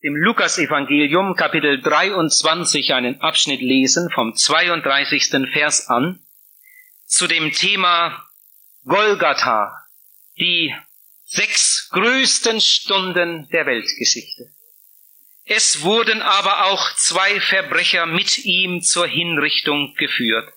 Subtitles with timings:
[0.00, 5.50] im Lukasevangelium Kapitel 23 einen Abschnitt lesen vom 32.
[5.52, 6.20] Vers an
[7.04, 8.24] zu dem Thema
[8.84, 9.72] Golgatha,
[10.38, 10.72] die
[11.24, 14.52] sechs größten Stunden der Weltgeschichte.
[15.44, 20.52] Es wurden aber auch zwei Verbrecher mit ihm zur Hinrichtung geführt.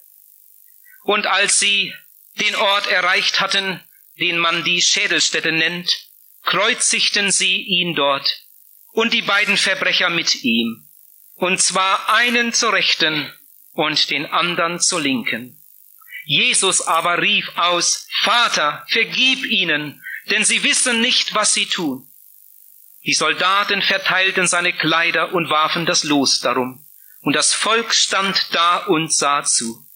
[1.03, 1.93] Und als sie
[2.39, 3.81] den Ort erreicht hatten,
[4.19, 5.89] den man die Schädelstätte nennt,
[6.43, 8.40] kreuzigten sie ihn dort
[8.91, 10.87] und die beiden Verbrecher mit ihm,
[11.35, 13.31] und zwar einen zur Rechten
[13.73, 15.57] und den anderen zur Linken.
[16.25, 22.07] Jesus aber rief aus, Vater, vergib ihnen, denn sie wissen nicht, was sie tun.
[23.03, 26.85] Die Soldaten verteilten seine Kleider und warfen das Los darum,
[27.21, 29.87] und das Volk stand da und sah zu.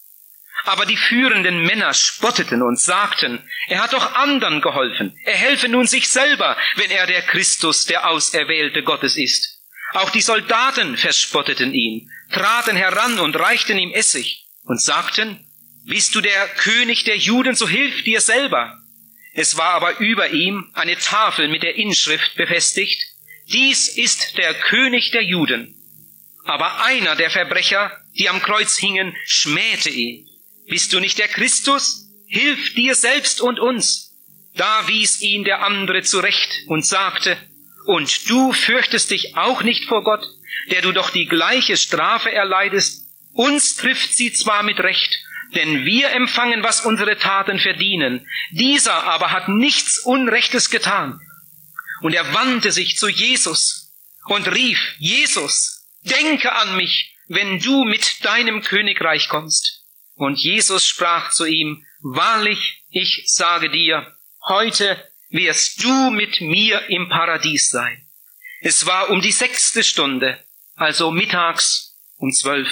[0.65, 5.85] Aber die führenden Männer spotteten und sagten, er hat doch anderen geholfen, er helfe nun
[5.85, 9.61] sich selber, wenn er der Christus, der Auserwählte Gottes ist.
[9.93, 15.45] Auch die Soldaten verspotteten ihn, traten heran und reichten ihm Essig und sagten,
[15.85, 18.81] bist du der König der Juden, so hilf dir selber.
[19.34, 22.99] Es war aber über ihm eine Tafel mit der Inschrift befestigt,
[23.49, 25.75] dies ist der König der Juden.
[26.43, 30.27] Aber einer der Verbrecher, die am Kreuz hingen, schmähte ihn
[30.68, 32.10] bist du nicht der Christus?
[32.27, 34.13] Hilf dir selbst und uns.
[34.55, 37.38] Da wies ihn der andere zurecht und sagte,
[37.85, 40.26] und du fürchtest dich auch nicht vor Gott,
[40.71, 43.05] der du doch die gleiche Strafe erleidest?
[43.34, 45.20] Uns trifft sie zwar mit Recht,
[45.54, 48.27] denn wir empfangen, was unsere Taten verdienen.
[48.52, 51.20] Dieser aber hat nichts Unrechtes getan.
[52.02, 53.93] Und er wandte sich zu Jesus
[54.26, 59.74] und rief, Jesus, denke an mich, wenn du mit deinem Königreich kommst.
[60.16, 64.16] Und Jesus sprach zu ihm, Wahrlich, ich sage dir,
[64.47, 68.08] heute wirst du mit mir im Paradies sein.
[68.62, 70.44] Es war um die sechste Stunde,
[70.75, 72.69] also mittags um zwölf.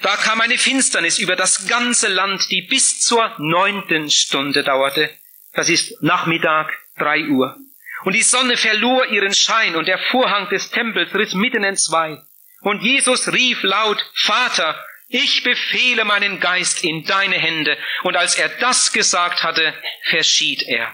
[0.00, 5.10] Da kam eine Finsternis über das ganze Land, die bis zur neunten Stunde dauerte.
[5.52, 7.56] Das ist Nachmittag drei Uhr.
[8.04, 12.20] Und die Sonne verlor ihren Schein und der Vorhang des Tempels riss mitten in zwei.
[12.62, 17.76] Und Jesus rief laut, Vater, ich befehle meinen Geist in deine Hände.
[18.02, 19.74] Und als er das gesagt hatte,
[20.04, 20.90] verschied er.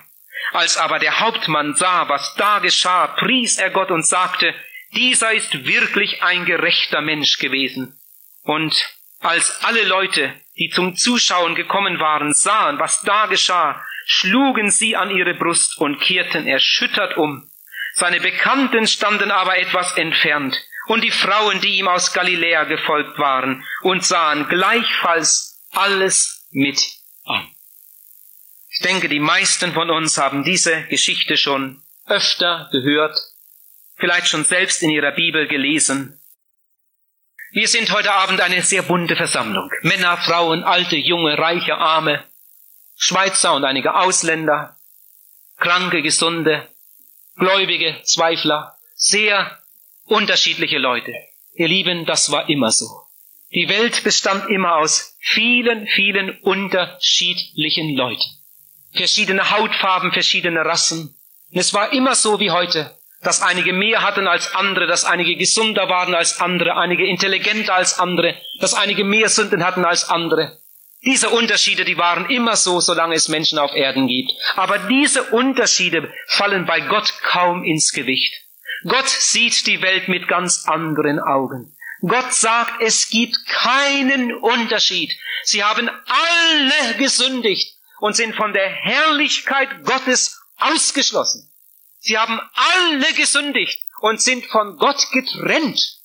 [0.52, 4.54] Als aber der Hauptmann sah, was da geschah, pries er Gott und sagte,
[4.94, 7.96] dieser ist wirklich ein gerechter Mensch gewesen.
[8.42, 8.74] Und
[9.20, 15.10] als alle Leute, die zum Zuschauen gekommen waren, sahen, was da geschah, schlugen sie an
[15.10, 17.48] ihre Brust und kehrten erschüttert um.
[17.94, 20.56] Seine Bekannten standen aber etwas entfernt
[20.88, 26.81] und die Frauen, die ihm aus Galiläa gefolgt waren und sahen gleichfalls alles mit
[27.25, 27.47] an.
[28.71, 33.16] Ich denke, die meisten von uns haben diese Geschichte schon öfter gehört,
[33.97, 36.21] vielleicht schon selbst in ihrer Bibel gelesen.
[37.50, 39.71] Wir sind heute Abend eine sehr bunte Versammlung.
[39.82, 42.25] Männer, Frauen, alte, junge, reiche, arme,
[42.97, 44.77] Schweizer und einige Ausländer,
[45.56, 46.69] kranke, gesunde,
[47.37, 49.59] Gläubige, Zweifler, sehr
[50.08, 51.12] unterschiedliche Leute.
[51.54, 52.88] Ihr Lieben, das war immer so.
[53.52, 58.24] Die Welt bestand immer aus vielen, vielen unterschiedlichen Leuten.
[58.92, 61.14] Verschiedene Hautfarben, verschiedene Rassen.
[61.50, 65.36] Und es war immer so wie heute, dass einige mehr hatten als andere, dass einige
[65.36, 70.60] gesunder waren als andere, einige intelligenter als andere, dass einige mehr Sünden hatten als andere.
[71.04, 74.32] Diese Unterschiede, die waren immer so, solange es Menschen auf Erden gibt.
[74.56, 78.34] Aber diese Unterschiede fallen bei Gott kaum ins Gewicht.
[78.84, 81.75] Gott sieht die Welt mit ganz anderen Augen.
[82.00, 85.12] Gott sagt, es gibt keinen Unterschied.
[85.44, 91.50] Sie haben alle gesündigt und sind von der Herrlichkeit Gottes ausgeschlossen.
[91.99, 95.99] Sie haben alle gesündigt und sind von Gott getrennt.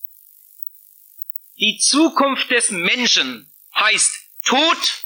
[1.59, 5.05] Die Zukunft des Menschen heißt Tod,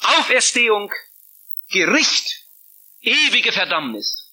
[0.00, 0.90] Auferstehung,
[1.70, 2.46] Gericht,
[3.00, 4.25] ewige Verdammnis.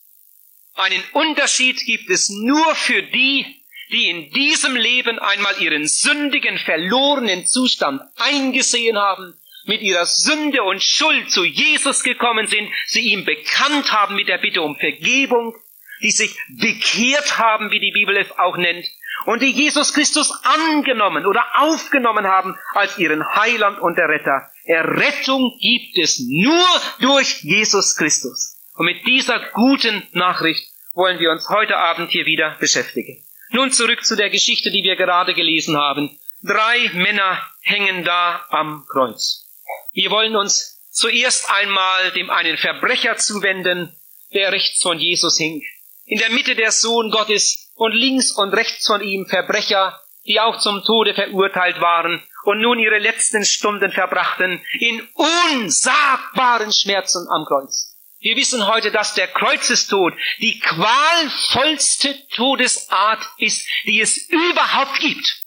[0.76, 3.46] Einen Unterschied gibt es nur für die,
[3.92, 9.36] die in diesem Leben einmal ihren sündigen, verlorenen Zustand eingesehen haben,
[9.66, 14.40] mit ihrer Sünde und Schuld zu Jesus gekommen sind, sie ihm bekannt haben mit der
[14.40, 15.56] Bitte um Vergebung,
[16.02, 18.86] die sich bekehrt haben, wie die Bibel es auch nennt,
[19.26, 24.52] und die Jesus Christus angenommen oder aufgenommen haben als ihren Heiland und Erretter.
[24.66, 26.66] Errettung gibt es nur
[27.00, 28.53] durch Jesus Christus.
[28.76, 33.24] Und mit dieser guten Nachricht wollen wir uns heute Abend hier wieder beschäftigen.
[33.52, 36.18] Nun zurück zu der Geschichte, die wir gerade gelesen haben.
[36.42, 39.46] Drei Männer hängen da am Kreuz.
[39.94, 43.96] Wir wollen uns zuerst einmal dem einen Verbrecher zuwenden,
[44.34, 45.62] der rechts von Jesus hing.
[46.06, 50.60] In der Mitte der Sohn Gottes, und links und rechts von ihm Verbrecher, die auch
[50.60, 57.93] zum Tode verurteilt waren und nun ihre letzten Stunden verbrachten in unsagbaren Schmerzen am Kreuz.
[58.24, 65.44] Wir wissen heute, dass der Kreuzestod die qualvollste Todesart ist, die es überhaupt gibt.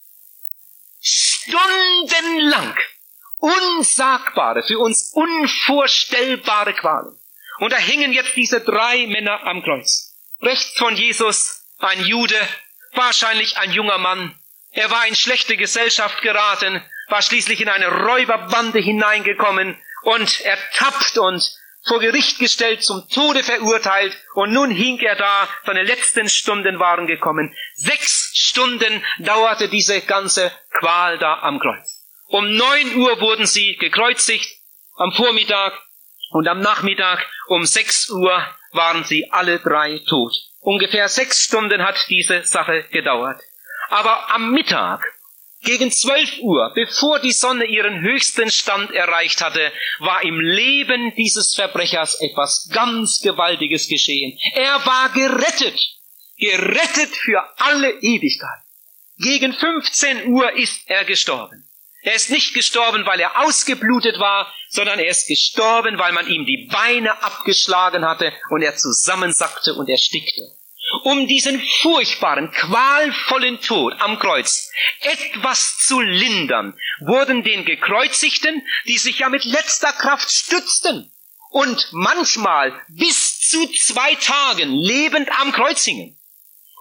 [1.00, 2.76] Stundenlang
[3.38, 7.19] unsagbare, für uns unvorstellbare Qualen.
[7.61, 10.14] Und da hängen jetzt diese drei Männer am Kreuz.
[10.43, 12.38] Rechts von Jesus ein Jude,
[12.93, 14.38] wahrscheinlich ein junger Mann.
[14.72, 21.43] Er war in schlechte Gesellschaft geraten, war schließlich in eine Räuberbande hineingekommen und ertappt und
[21.86, 27.06] vor Gericht gestellt, zum Tode verurteilt und nun hing er da, seine letzten Stunden waren
[27.06, 27.54] gekommen.
[27.74, 32.04] Sechs Stunden dauerte diese ganze Qual da am Kreuz.
[32.28, 34.48] Um neun Uhr wurden sie gekreuzigt,
[34.96, 35.72] am Vormittag
[36.30, 40.32] und am Nachmittag um sechs Uhr waren sie alle drei tot.
[40.60, 43.40] Ungefähr sechs Stunden hat diese Sache gedauert.
[43.90, 45.04] Aber am Mittag
[45.66, 51.54] gegen zwölf Uhr, bevor die Sonne ihren höchsten Stand erreicht hatte, war im Leben dieses
[51.54, 54.38] Verbrechers etwas ganz Gewaltiges geschehen.
[54.54, 55.78] Er war gerettet,
[56.38, 58.60] gerettet für alle Ewigkeit.
[59.18, 61.69] Gegen 15 Uhr ist er gestorben.
[62.02, 66.46] Er ist nicht gestorben, weil er ausgeblutet war, sondern er ist gestorben, weil man ihm
[66.46, 70.56] die Beine abgeschlagen hatte und er zusammensackte und erstickte
[71.02, 79.20] um diesen furchtbaren, qualvollen Tod am Kreuz etwas zu lindern, wurden den Gekreuzigten, die sich
[79.20, 81.12] ja mit letzter Kraft stützten
[81.50, 86.18] und manchmal bis zu zwei Tagen lebend am Kreuz hingen.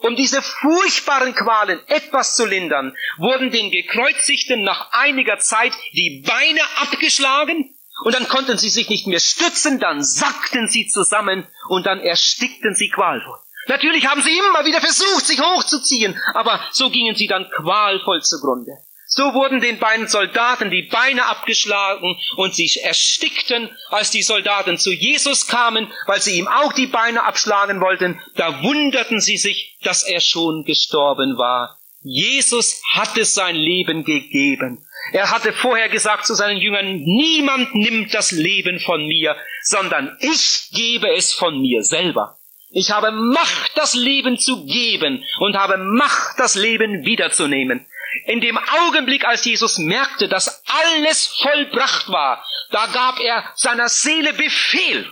[0.01, 6.61] Um diese furchtbaren Qualen etwas zu lindern, wurden den Gekreuzigten nach einiger Zeit die Beine
[6.81, 7.73] abgeschlagen
[8.03, 12.75] und dann konnten sie sich nicht mehr stützen, dann sackten sie zusammen und dann erstickten
[12.75, 13.39] sie qualvoll.
[13.67, 18.71] Natürlich haben sie immer wieder versucht, sich hochzuziehen, aber so gingen sie dann qualvoll zugrunde.
[19.07, 24.91] So wurden den beiden Soldaten die Beine abgeschlagen und sie erstickten, als die Soldaten zu
[24.91, 28.19] Jesus kamen, weil sie ihm auch die Beine abschlagen wollten.
[28.35, 31.77] Da wunderten sie sich, dass er schon gestorben war.
[32.01, 34.85] Jesus hatte sein Leben gegeben.
[35.12, 40.69] Er hatte vorher gesagt zu seinen Jüngern, niemand nimmt das Leben von mir, sondern ich
[40.71, 42.38] gebe es von mir selber.
[42.77, 47.86] Ich habe Macht, das Leben zu geben und habe Macht, das Leben wiederzunehmen.
[48.25, 54.33] In dem Augenblick, als Jesus merkte, dass alles vollbracht war, da gab er seiner Seele
[54.33, 55.10] Befehl.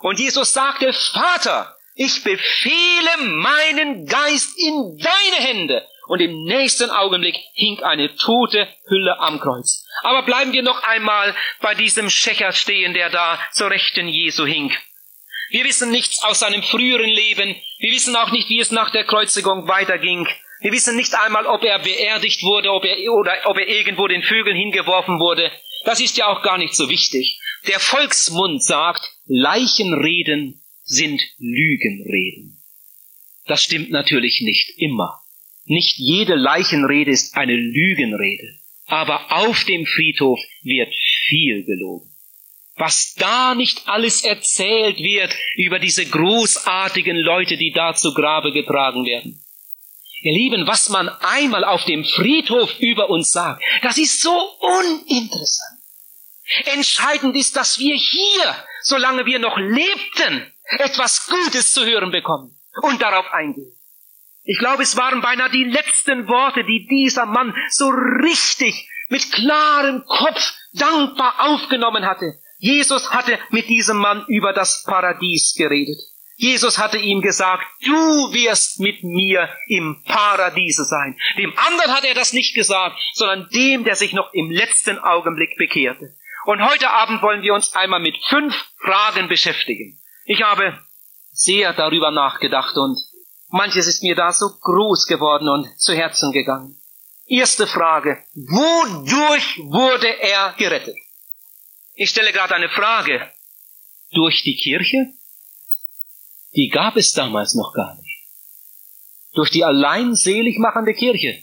[0.00, 5.86] Und Jesus sagte, Vater, ich befehle meinen Geist in deine Hände.
[6.06, 9.84] Und im nächsten Augenblick hing eine tote Hülle am Kreuz.
[10.02, 14.74] Aber bleiben wir noch einmal bei diesem Schächer stehen, der da zur Rechten Jesu hing.
[15.52, 17.54] Wir wissen nichts aus seinem früheren Leben.
[17.78, 20.26] Wir wissen auch nicht, wie es nach der Kreuzigung weiterging.
[20.62, 24.22] Wir wissen nicht einmal, ob er beerdigt wurde ob er, oder ob er irgendwo den
[24.22, 25.52] Vögeln hingeworfen wurde.
[25.84, 27.38] Das ist ja auch gar nicht so wichtig.
[27.68, 32.62] Der Volksmund sagt, Leichenreden sind Lügenreden.
[33.44, 35.20] Das stimmt natürlich nicht immer.
[35.66, 38.56] Nicht jede Leichenrede ist eine Lügenrede.
[38.86, 40.94] Aber auf dem Friedhof wird
[41.26, 42.11] viel gelogen
[42.76, 49.04] was da nicht alles erzählt wird über diese großartigen Leute, die da zu Grabe getragen
[49.04, 49.42] werden.
[50.22, 55.80] Ihr Lieben, was man einmal auf dem Friedhof über uns sagt, das ist so uninteressant.
[56.66, 63.02] Entscheidend ist, dass wir hier, solange wir noch lebten, etwas Gutes zu hören bekommen und
[63.02, 63.74] darauf eingehen.
[64.44, 70.04] Ich glaube, es waren beinahe die letzten Worte, die dieser Mann so richtig mit klarem
[70.04, 72.41] Kopf dankbar aufgenommen hatte.
[72.62, 75.98] Jesus hatte mit diesem Mann über das Paradies geredet.
[76.36, 81.18] Jesus hatte ihm gesagt, du wirst mit mir im Paradiese sein.
[81.38, 85.56] Dem anderen hat er das nicht gesagt, sondern dem, der sich noch im letzten Augenblick
[85.56, 86.14] bekehrte.
[86.44, 90.00] Und heute Abend wollen wir uns einmal mit fünf Fragen beschäftigen.
[90.24, 90.78] Ich habe
[91.32, 92.96] sehr darüber nachgedacht und
[93.48, 96.80] manches ist mir da so groß geworden und zu Herzen gegangen.
[97.26, 98.22] Erste Frage.
[98.34, 100.96] Wodurch wurde er gerettet?
[101.94, 103.30] Ich stelle gerade eine Frage.
[104.10, 105.12] Durch die Kirche?
[106.54, 108.28] Die gab es damals noch gar nicht.
[109.32, 111.42] Durch die allein selig machende Kirche.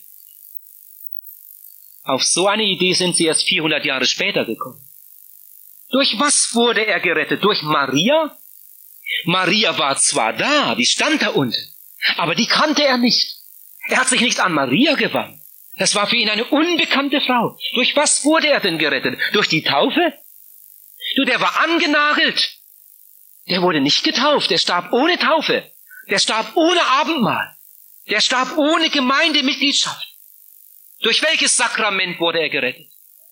[2.04, 4.84] Auf so eine Idee sind sie erst 400 Jahre später gekommen.
[5.92, 7.44] Durch was wurde er gerettet?
[7.44, 8.38] Durch Maria?
[9.26, 11.74] Maria war zwar da, die stand da unten,
[12.18, 13.38] aber die kannte er nicht.
[13.90, 15.42] Er hat sich nicht an Maria gewandt.
[15.78, 17.58] Das war für ihn eine unbekannte Frau.
[17.74, 19.20] Durch was wurde er denn gerettet?
[19.34, 20.14] Durch die Taufe?
[21.16, 22.60] Du, der war angenagelt.
[23.48, 25.72] Der wurde nicht getauft, der starb ohne Taufe.
[26.10, 27.56] Der starb ohne Abendmahl.
[28.10, 30.08] Der starb ohne Gemeindemitgliedschaft.
[31.02, 32.88] Durch welches Sakrament wurde er gerettet?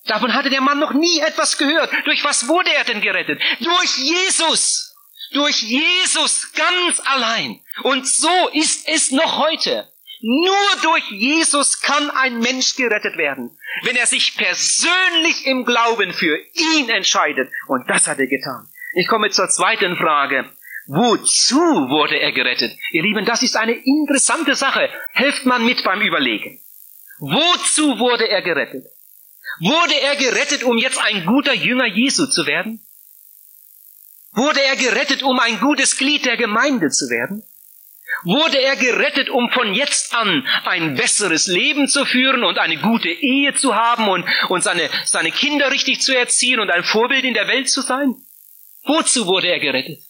[0.05, 1.91] Davon hatte der Mann noch nie etwas gehört.
[2.05, 3.41] Durch was wurde er denn gerettet?
[3.59, 4.95] Durch Jesus.
[5.31, 7.61] Durch Jesus ganz allein.
[7.83, 9.91] Und so ist es noch heute.
[10.21, 16.37] Nur durch Jesus kann ein Mensch gerettet werden, wenn er sich persönlich im Glauben für
[16.53, 17.51] ihn entscheidet.
[17.67, 18.67] Und das hat er getan.
[18.93, 20.45] Ich komme zur zweiten Frage.
[20.87, 21.55] Wozu
[21.89, 22.71] wurde er gerettet?
[22.91, 24.89] Ihr Lieben, das ist eine interessante Sache.
[25.11, 26.59] Helft man mit beim Überlegen.
[27.19, 28.85] Wozu wurde er gerettet?
[29.59, 32.85] Wurde er gerettet, um jetzt ein guter Jünger Jesu zu werden?
[34.33, 37.43] Wurde er gerettet, um ein gutes Glied der Gemeinde zu werden?
[38.23, 43.09] Wurde er gerettet, um von jetzt an ein besseres Leben zu führen und eine gute
[43.09, 47.33] Ehe zu haben und, und seine, seine Kinder richtig zu erziehen und ein Vorbild in
[47.33, 48.15] der Welt zu sein?
[48.83, 50.06] Wozu wurde er gerettet?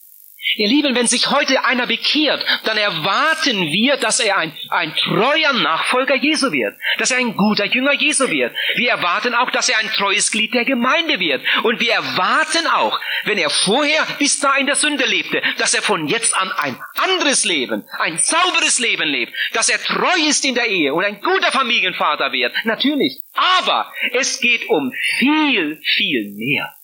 [0.56, 5.54] Ihr Lieben, wenn sich heute einer bekehrt, dann erwarten wir, dass er ein, ein treuer
[5.54, 8.56] Nachfolger Jesu wird, dass er ein guter Jünger Jesu wird.
[8.76, 11.44] Wir erwarten auch, dass er ein treues Glied der Gemeinde wird.
[11.64, 15.82] Und wir erwarten auch, wenn er vorher bis da in der Sünde lebte, dass er
[15.82, 20.56] von jetzt an ein anderes Leben, ein sauberes Leben lebt, dass er treu ist in
[20.56, 22.54] der Ehe und ein guter Familienvater wird.
[22.64, 23.20] Natürlich.
[23.34, 26.77] Aber es geht um viel, viel mehr.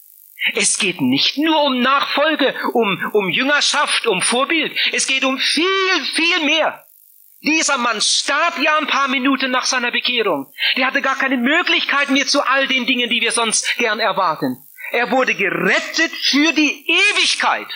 [0.56, 4.78] Es geht nicht nur um Nachfolge, um, um Jüngerschaft, um Vorbild.
[4.92, 6.86] Es geht um viel, viel mehr.
[7.42, 10.52] Dieser Mann starb ja ein paar Minuten nach seiner Bekehrung.
[10.78, 14.58] Der hatte gar keine Möglichkeit mehr zu all den Dingen, die wir sonst gern erwarten.
[14.92, 17.68] Er wurde gerettet für die Ewigkeit.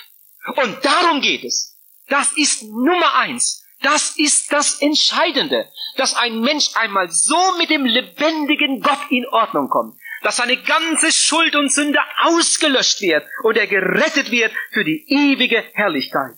[0.56, 1.78] Und darum geht es.
[2.08, 3.66] Das ist Nummer eins.
[3.82, 9.70] Das ist das Entscheidende, dass ein Mensch einmal so mit dem lebendigen Gott in Ordnung
[9.70, 9.96] kommt,
[10.28, 15.64] dass seine ganze Schuld und Sünde ausgelöscht wird und er gerettet wird für die ewige
[15.72, 16.36] Herrlichkeit.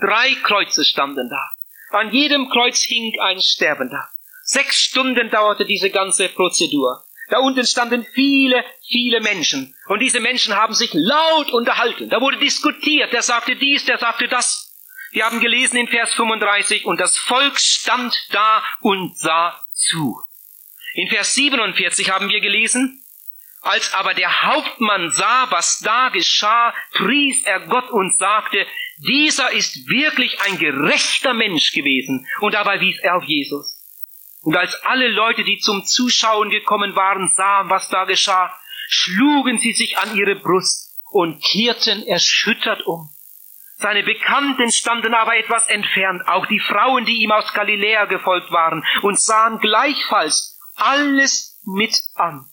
[0.00, 1.52] Drei Kreuze standen da.
[1.96, 4.08] An jedem Kreuz hing ein Sterbender.
[4.42, 7.04] Sechs Stunden dauerte diese ganze Prozedur.
[7.28, 9.72] Da unten standen viele, viele Menschen.
[9.86, 12.08] Und diese Menschen haben sich laut unterhalten.
[12.08, 13.12] Da wurde diskutiert.
[13.12, 14.74] Der sagte dies, der sagte das.
[15.12, 20.20] Wir haben gelesen in Vers 35, und das Volk stand da und sah zu.
[20.94, 23.01] In Vers 47 haben wir gelesen,
[23.62, 28.66] als aber der Hauptmann sah, was da geschah, pries er Gott und sagte,
[28.98, 32.26] dieser ist wirklich ein gerechter Mensch gewesen.
[32.40, 33.78] Und dabei wies er auf Jesus.
[34.42, 38.52] Und als alle Leute, die zum Zuschauen gekommen waren, sahen, was da geschah,
[38.88, 43.10] schlugen sie sich an ihre Brust und kehrten erschüttert um.
[43.76, 48.84] Seine Bekannten standen aber etwas entfernt, auch die Frauen, die ihm aus Galiläa gefolgt waren,
[49.02, 52.51] und sahen gleichfalls alles mit an.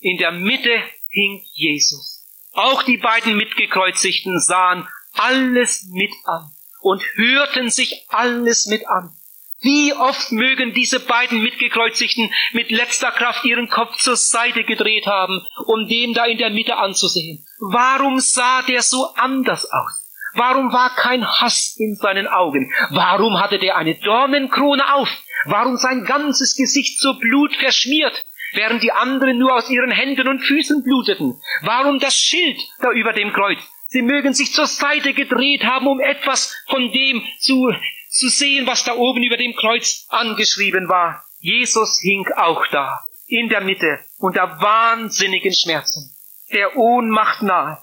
[0.00, 2.26] In der Mitte hing Jesus.
[2.52, 9.14] Auch die beiden Mitgekreuzigten sahen alles mit an und hörten sich alles mit an.
[9.60, 15.46] Wie oft mögen diese beiden Mitgekreuzigten mit letzter Kraft ihren Kopf zur Seite gedreht haben,
[15.66, 17.44] um den da in der Mitte anzusehen.
[17.58, 20.00] Warum sah der so anders aus?
[20.32, 22.72] Warum war kein Hass in seinen Augen?
[22.90, 25.10] Warum hatte der eine Dornenkrone auf?
[25.44, 28.22] Warum sein ganzes Gesicht so Blut verschmiert?
[28.54, 31.40] Während die anderen nur aus ihren Händen und Füßen bluteten?
[31.62, 33.58] Warum das Schild da über dem Kreuz?
[33.86, 37.74] Sie mögen sich zur Seite gedreht haben, um etwas von dem zu,
[38.08, 41.24] zu sehen, was da oben über dem Kreuz angeschrieben war.
[41.40, 46.16] Jesus hing auch da, in der Mitte, unter wahnsinnigen Schmerzen,
[46.52, 47.82] der Ohnmacht nahe.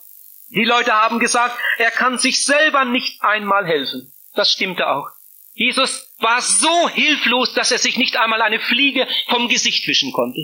[0.49, 4.13] Die Leute haben gesagt, er kann sich selber nicht einmal helfen.
[4.33, 5.09] Das stimmte auch.
[5.55, 10.39] Jesus war so hilflos, dass er sich nicht einmal eine Fliege vom Gesicht wischen konnte.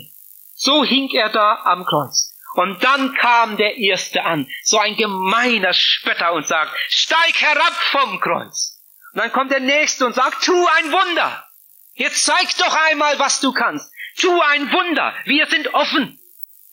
[0.53, 2.33] So hing er da am Kreuz.
[2.53, 8.19] Und dann kam der Erste an, so ein gemeiner Spötter und sagt, steig herab vom
[8.19, 8.79] Kreuz.
[9.13, 11.48] Und dann kommt der Nächste und sagt, tu ein Wunder.
[11.95, 13.91] Jetzt zeig doch einmal, was du kannst.
[14.17, 15.13] Tu ein Wunder.
[15.25, 16.19] Wir sind offen.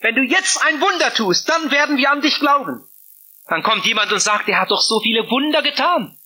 [0.00, 2.86] Wenn du jetzt ein Wunder tust, dann werden wir an dich glauben.
[3.48, 6.16] Dann kommt jemand und sagt, er hat doch so viele Wunder getan.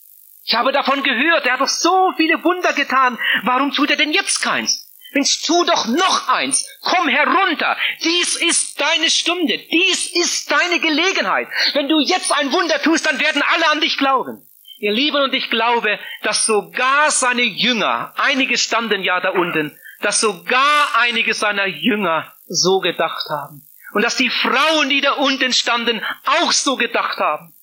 [0.43, 3.17] Ich habe davon gehört, er hat doch so viele Wunder getan.
[3.43, 4.84] Warum tut er denn jetzt keins?
[5.15, 6.67] Mensch, tu doch noch eins.
[6.81, 7.77] Komm herunter.
[8.03, 9.57] Dies ist deine Stunde.
[9.57, 11.47] Dies ist deine Gelegenheit.
[11.73, 14.45] Wenn du jetzt ein Wunder tust, dann werden alle an dich glauben.
[14.77, 20.19] Ihr Lieben, und ich glaube, dass sogar seine Jünger, einige standen ja da unten, dass
[20.19, 23.65] sogar einige seiner Jünger so gedacht haben.
[23.93, 27.54] Und dass die Frauen, die da unten standen, auch so gedacht haben.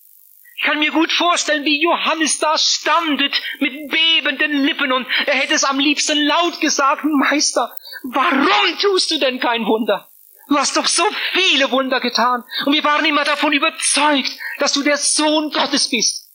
[0.63, 5.55] Ich kann mir gut vorstellen, wie Johannes da standet mit bebenden Lippen und er hätte
[5.55, 10.09] es am liebsten laut gesagt, Meister, warum tust du denn kein Wunder?
[10.49, 11.03] Du hast doch so
[11.33, 16.31] viele Wunder getan und wir waren immer davon überzeugt, dass du der Sohn Gottes bist.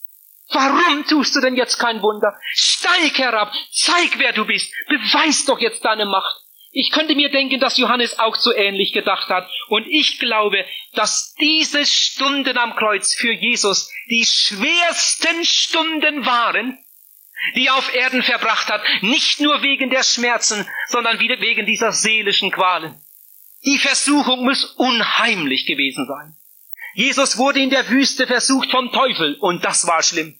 [0.50, 2.38] Warum tust du denn jetzt kein Wunder?
[2.52, 6.47] Steig herab, zeig, wer du bist, beweis doch jetzt deine Macht.
[6.70, 9.50] Ich könnte mir denken, dass Johannes auch so ähnlich gedacht hat.
[9.68, 16.78] Und ich glaube, dass diese Stunden am Kreuz für Jesus die schwersten Stunden waren,
[17.54, 22.50] die er auf Erden verbracht hat, nicht nur wegen der Schmerzen, sondern wegen dieser seelischen
[22.50, 23.00] Qualen.
[23.64, 26.36] Die Versuchung muss unheimlich gewesen sein.
[26.94, 30.38] Jesus wurde in der Wüste versucht vom Teufel und das war schlimm.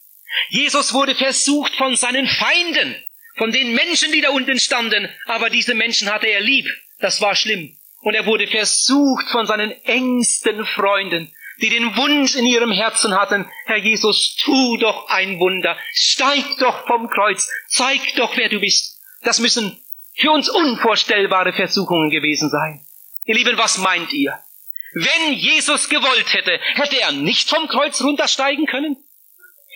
[0.51, 2.97] Jesus wurde versucht von seinen Feinden,
[3.39, 6.67] von den Menschen, die da unten standen, aber diese Menschen hatte er lieb.
[7.01, 7.77] Das war schlimm.
[8.01, 13.49] Und er wurde versucht von seinen engsten Freunden, die den Wunsch in ihrem Herzen hatten,
[13.67, 19.01] Herr Jesus, tu doch ein Wunder, steig doch vom Kreuz, zeig doch, wer du bist.
[19.23, 19.81] Das müssen
[20.17, 22.85] für uns unvorstellbare Versuchungen gewesen sein.
[23.25, 24.39] Ihr Lieben, was meint ihr?
[24.95, 28.97] Wenn Jesus gewollt hätte, hätte er nicht vom Kreuz runtersteigen können?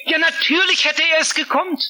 [0.06, 1.80] Ja, natürlich hätte er es gekonnt.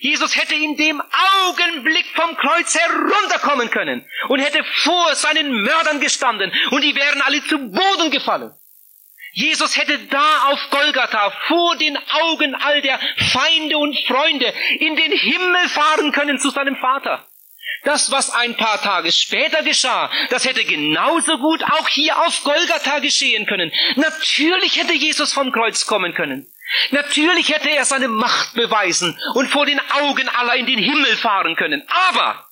[0.00, 1.00] Jesus hätte in dem
[1.46, 7.44] Augenblick vom Kreuz herunterkommen können und hätte vor seinen Mördern gestanden und die wären alle
[7.44, 8.52] zu Boden gefallen.
[9.32, 12.98] Jesus hätte da auf Golgatha vor den Augen all der
[13.32, 17.26] Feinde und Freunde in den Himmel fahren können zu seinem Vater.
[17.84, 22.98] Das, was ein paar Tage später geschah, das hätte genauso gut auch hier auf Golgatha
[22.98, 23.72] geschehen können.
[23.96, 26.46] Natürlich hätte Jesus vom Kreuz kommen können.
[26.90, 31.56] Natürlich hätte er seine Macht beweisen und vor den Augen aller in den Himmel fahren
[31.56, 31.82] können.
[32.10, 32.46] Aber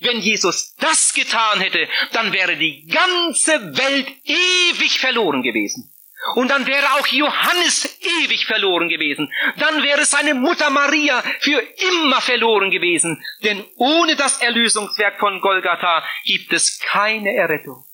[0.00, 5.90] wenn Jesus das getan hätte, dann wäre die ganze Welt ewig verloren gewesen.
[6.36, 9.30] Und dann wäre auch Johannes ewig verloren gewesen.
[9.58, 11.60] Dann wäre seine Mutter Maria für
[11.98, 13.22] immer verloren gewesen.
[13.42, 17.84] Denn ohne das Erlösungswerk von Golgatha gibt es keine Errettung.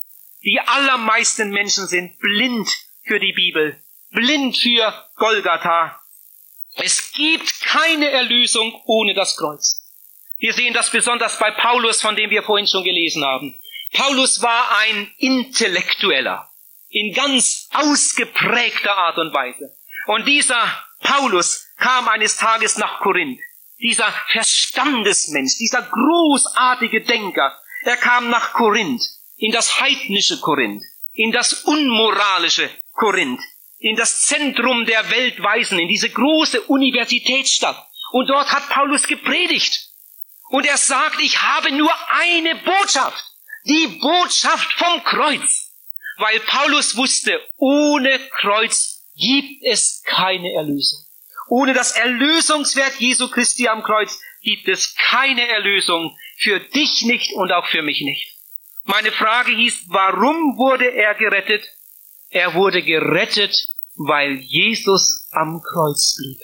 [0.44, 2.68] Die allermeisten Menschen sind blind
[3.04, 6.00] für die Bibel, blind für Golgatha.
[6.74, 9.80] Es gibt keine Erlösung ohne das Kreuz.
[10.38, 13.60] Wir sehen das besonders bei Paulus, von dem wir vorhin schon gelesen haben.
[13.92, 16.49] Paulus war ein Intellektueller
[16.88, 19.76] in ganz ausgeprägter Art und Weise.
[20.06, 20.62] Und dieser
[21.00, 23.40] Paulus kam eines Tages nach Korinth.
[23.78, 29.02] Dieser Verstandesmensch, dieser großartige Denker, er kam nach Korinth,
[29.36, 33.40] in das heidnische Korinth, in das unmoralische Korinth,
[33.80, 37.84] in das Zentrum der Weltweisen, in diese große Universitätsstadt.
[38.12, 39.88] Und dort hat Paulus gepredigt.
[40.50, 43.25] Und er sagt, ich habe nur eine Botschaft,
[43.64, 45.71] die Botschaft vom Kreuz
[46.21, 51.00] weil Paulus wusste, ohne Kreuz gibt es keine Erlösung.
[51.49, 57.52] Ohne das Erlösungswerk Jesu Christi am Kreuz gibt es keine Erlösung für dich nicht und
[57.52, 58.36] auch für mich nicht.
[58.84, 61.66] Meine Frage hieß, warum wurde er gerettet?
[62.30, 63.54] Er wurde gerettet,
[63.97, 66.38] weil Jesus am Kreuz blieb.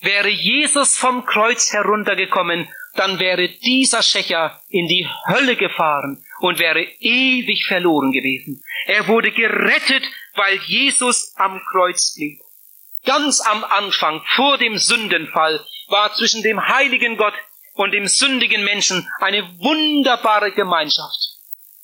[0.00, 6.82] Wäre Jesus vom Kreuz heruntergekommen, dann wäre dieser Schächer in die Hölle gefahren und wäre
[7.00, 8.62] ewig verloren gewesen.
[8.86, 10.04] Er wurde gerettet,
[10.34, 12.40] weil Jesus am Kreuz blieb.
[13.04, 17.34] Ganz am Anfang, vor dem Sündenfall, war zwischen dem heiligen Gott
[17.74, 21.38] und dem sündigen Menschen eine wunderbare Gemeinschaft.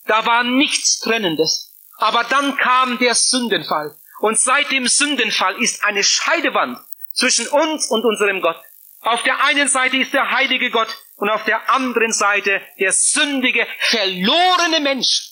[0.07, 1.71] Da war nichts Trennendes.
[2.03, 3.97] Aber dann kam der Sündenfall.
[4.19, 6.79] Und seit dem Sündenfall ist eine Scheidewand
[7.12, 8.61] zwischen uns und unserem Gott.
[9.03, 13.65] Auf der einen Seite ist der heilige Gott und auf der anderen Seite der sündige,
[13.79, 15.29] verlorene Mensch.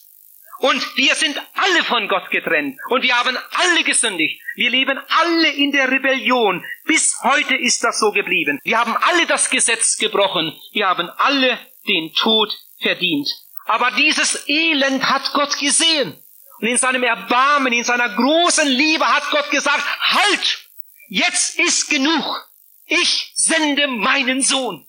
[0.60, 4.40] Und wir sind alle von Gott getrennt und wir haben alle gesündigt.
[4.54, 6.64] Wir leben alle in der Rebellion.
[6.84, 8.60] Bis heute ist das so geblieben.
[8.62, 10.56] Wir haben alle das Gesetz gebrochen.
[10.70, 13.28] Wir haben alle den Tod verdient.
[13.64, 16.22] Aber dieses Elend hat Gott gesehen.
[16.60, 20.66] Und in seinem Erbarmen, in seiner großen Liebe hat Gott gesagt, halt!
[21.08, 22.48] Jetzt ist genug.
[22.86, 24.86] Ich sende meinen Sohn.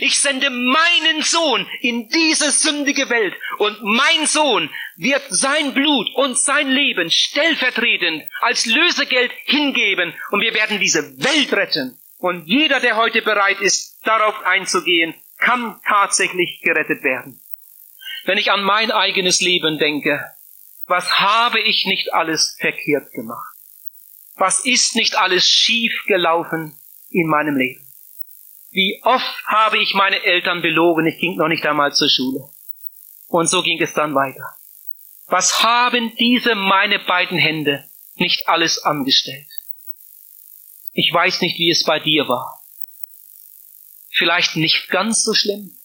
[0.00, 6.36] Ich sende meinen Sohn in diese sündige Welt und mein Sohn wird sein Blut und
[6.36, 11.98] sein Leben stellvertretend als Lösegeld hingeben und wir werden diese Welt retten.
[12.18, 17.40] Und jeder, der heute bereit ist, darauf einzugehen, kann tatsächlich gerettet werden.
[18.24, 20.24] Wenn ich an mein eigenes Leben denke,
[20.86, 23.56] was habe ich nicht alles verkehrt gemacht?
[24.36, 26.78] Was ist nicht alles schief gelaufen
[27.10, 27.84] in meinem Leben.
[28.70, 32.40] Wie oft habe ich meine Eltern belogen, ich ging noch nicht einmal zur Schule.
[33.28, 34.56] Und so ging es dann weiter.
[35.26, 39.48] Was haben diese meine beiden Hände nicht alles angestellt?
[40.92, 42.62] Ich weiß nicht, wie es bei dir war.
[44.10, 45.76] Vielleicht nicht ganz so schlimm,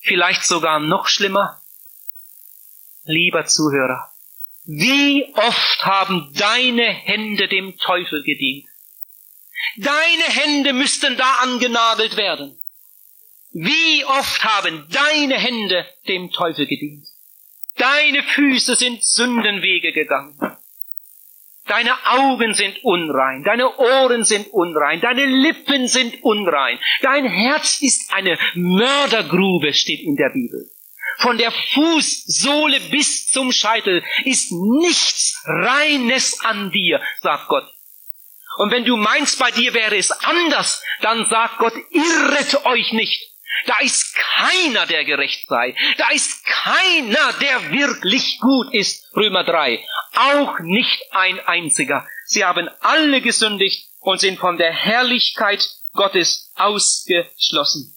[0.00, 1.62] vielleicht sogar noch schlimmer.
[3.04, 4.13] Lieber Zuhörer,
[4.66, 8.66] wie oft haben deine Hände dem Teufel gedient?
[9.76, 12.58] Deine Hände müssten da angenagelt werden.
[13.52, 17.06] Wie oft haben deine Hände dem Teufel gedient?
[17.76, 20.38] Deine Füße sind Sündenwege gegangen.
[21.66, 28.12] Deine Augen sind unrein, deine Ohren sind unrein, deine Lippen sind unrein, dein Herz ist
[28.12, 30.70] eine Mördergrube, steht in der Bibel.
[31.24, 37.64] Von der Fußsohle bis zum Scheitel ist nichts Reines an dir, sagt Gott.
[38.58, 43.26] Und wenn du meinst, bei dir wäre es anders, dann sagt Gott, irret euch nicht.
[43.64, 45.74] Da ist keiner, der gerecht sei.
[45.96, 49.10] Da ist keiner, der wirklich gut ist.
[49.16, 49.82] Römer 3.
[50.16, 52.06] Auch nicht ein einziger.
[52.26, 57.93] Sie haben alle gesündigt und sind von der Herrlichkeit Gottes ausgeschlossen.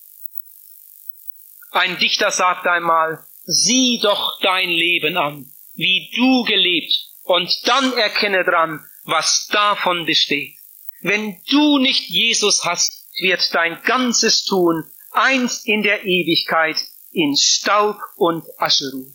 [1.77, 8.43] Ein Dichter sagt einmal, sieh doch dein Leben an, wie du gelebt, und dann erkenne
[8.43, 10.55] dran, was davon besteht.
[11.01, 16.77] Wenn du nicht Jesus hast, wird dein ganzes Tun einst in der Ewigkeit
[17.11, 19.13] in Staub und Asche ruhen.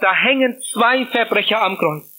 [0.00, 2.12] Da hängen zwei Verbrecher am Kreuz.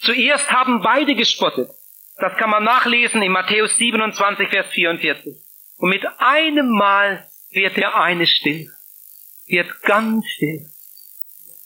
[0.00, 1.70] Zuerst haben beide gespottet.
[2.18, 5.42] Das kann man nachlesen in Matthäus 27, Vers 44.
[5.78, 8.70] Und mit einem Mal wird der eine still,
[9.48, 10.66] wird ganz still.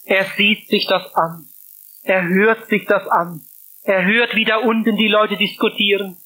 [0.05, 1.45] Er sieht sich das an.
[2.03, 3.41] Er hört sich das an.
[3.83, 6.17] Er hört, wie da unten die Leute diskutieren.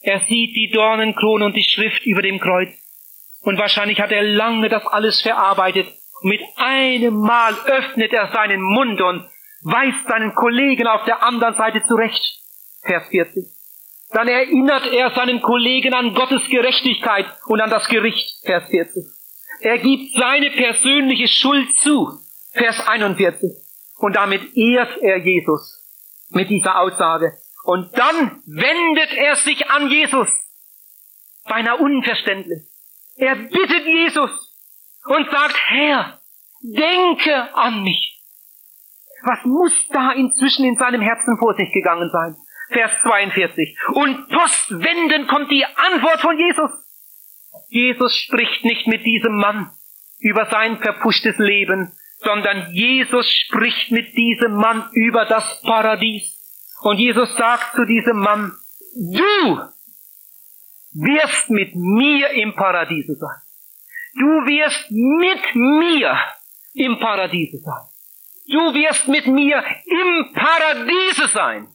[0.00, 2.70] Er sieht die Dornenkrone und die Schrift über dem Kreuz.
[3.40, 5.86] Und wahrscheinlich hat er lange das alles verarbeitet.
[6.22, 9.28] Mit einem Mal öffnet er seinen Mund und
[9.62, 12.22] weist seinen Kollegen auf der anderen Seite zurecht.
[12.82, 13.44] Vers 40.
[14.10, 18.44] Dann erinnert er seinen Kollegen an Gottes Gerechtigkeit und an das Gericht.
[18.44, 19.04] Vers 40.
[19.60, 22.20] Er gibt seine persönliche Schuld zu.
[22.52, 23.50] Vers 41.
[23.96, 25.82] Und damit ehrt er Jesus
[26.30, 27.32] mit dieser Aussage.
[27.64, 30.28] Und dann wendet er sich an Jesus.
[31.44, 32.62] Beinahe unverständlich.
[33.16, 34.30] Er bittet Jesus
[35.04, 36.20] und sagt, Herr,
[36.62, 38.22] denke an mich.
[39.22, 42.36] Was muss da inzwischen in seinem Herzen vor sich gegangen sein?
[42.70, 43.78] Vers 42.
[43.94, 46.70] Und postwendend kommt die Antwort von Jesus.
[47.74, 49.68] Jesus spricht nicht mit diesem Mann
[50.20, 56.40] über sein verpuschtes Leben, sondern Jesus spricht mit diesem Mann über das Paradies.
[56.82, 58.52] Und Jesus sagt zu diesem Mann,
[58.94, 59.58] du
[60.92, 63.42] wirst mit mir im Paradiese sein.
[64.20, 66.16] Du wirst mit mir
[66.74, 67.88] im Paradiese sein.
[68.46, 71.66] Du wirst mit mir im Paradiese sein.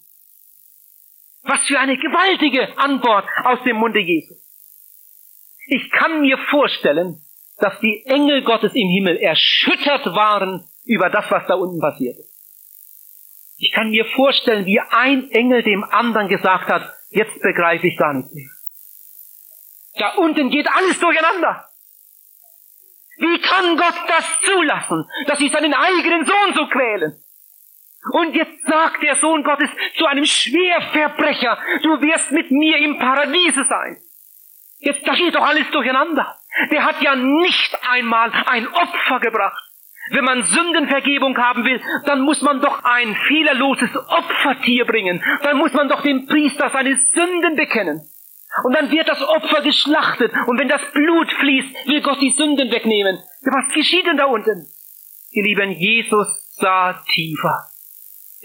[1.43, 4.38] Was für eine gewaltige Antwort aus dem Munde Jesu.
[5.71, 7.21] Ich kann mir vorstellen,
[7.57, 12.33] dass die Engel Gottes im Himmel erschüttert waren über das, was da unten passiert ist.
[13.57, 18.13] Ich kann mir vorstellen, wie ein Engel dem anderen gesagt hat, jetzt begreife ich gar
[18.13, 18.49] nicht mehr.
[19.99, 21.67] Da unten geht alles durcheinander.
[23.17, 27.21] Wie kann Gott das zulassen, dass sie seinen eigenen Sohn so quälen?
[28.13, 33.65] Und jetzt sagt der Sohn Gottes zu einem Schwerverbrecher, du wirst mit mir im Paradiese
[33.65, 33.97] sein.
[34.79, 36.37] Jetzt, da geht doch alles durcheinander.
[36.71, 39.63] Der hat ja nicht einmal ein Opfer gebracht.
[40.11, 45.23] Wenn man Sündenvergebung haben will, dann muss man doch ein fehlerloses Opfertier bringen.
[45.43, 48.09] Dann muss man doch dem Priester seine Sünden bekennen.
[48.63, 50.33] Und dann wird das Opfer geschlachtet.
[50.47, 53.19] Und wenn das Blut fließt, will Gott die Sünden wegnehmen.
[53.43, 54.65] Was geschieht denn da unten?
[55.31, 57.69] Ihr Lieben, Jesus sah tiefer.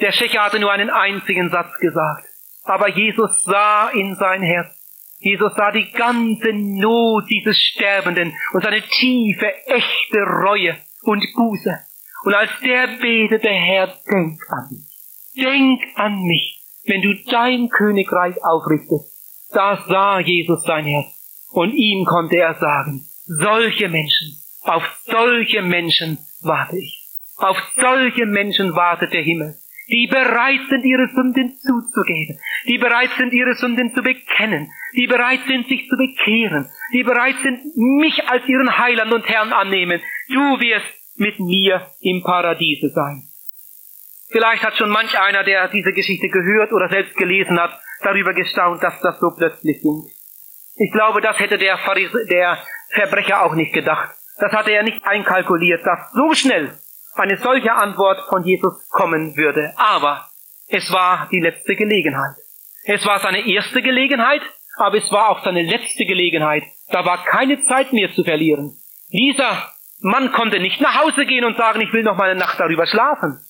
[0.01, 2.27] Der Schächer hatte nur einen einzigen Satz gesagt.
[2.65, 4.84] Aber Jesus sah in sein Herz.
[5.25, 11.79] Jesus sah die ganze Not dieses Sterbenden und seine tiefe, echte Reue und Buße.
[12.25, 15.45] Und als der betete, Herr, denk an mich.
[15.45, 19.15] Denk an mich, wenn du dein Königreich aufrichtest
[19.55, 21.07] da sah Jesus sein Herz.
[21.51, 27.01] Und ihm konnte er sagen, solche Menschen, auf solche Menschen warte ich.
[27.37, 29.55] Auf solche Menschen wartet der Himmel,
[29.89, 35.41] die bereit sind, ihre Sünden zuzugeben, die bereit sind, ihre Sünden zu bekennen, die bereit
[35.47, 40.01] sind, sich zu bekehren, die bereit sind, mich als ihren Heiland und Herrn annehmen.
[40.29, 43.29] Du wirst mit mir im Paradiese sein.
[44.31, 48.83] Vielleicht hat schon manch einer, der diese Geschichte gehört oder selbst gelesen hat, darüber gestaunt,
[48.83, 50.03] dass das so plötzlich ging.
[50.77, 52.59] Ich glaube, das hätte der, Pharise der
[52.91, 54.11] Verbrecher auch nicht gedacht.
[54.39, 56.77] Das hatte er nicht einkalkuliert, dass so schnell
[57.15, 59.73] eine solche Antwort von Jesus kommen würde.
[59.77, 60.29] Aber
[60.67, 62.37] es war die letzte Gelegenheit.
[62.85, 64.43] Es war seine erste Gelegenheit,
[64.77, 66.65] aber es war auch seine letzte Gelegenheit.
[66.89, 68.77] Da war keine Zeit mehr zu verlieren.
[69.09, 72.59] Dieser Mann konnte nicht nach Hause gehen und sagen, ich will noch mal eine Nacht
[72.59, 73.41] darüber schlafen.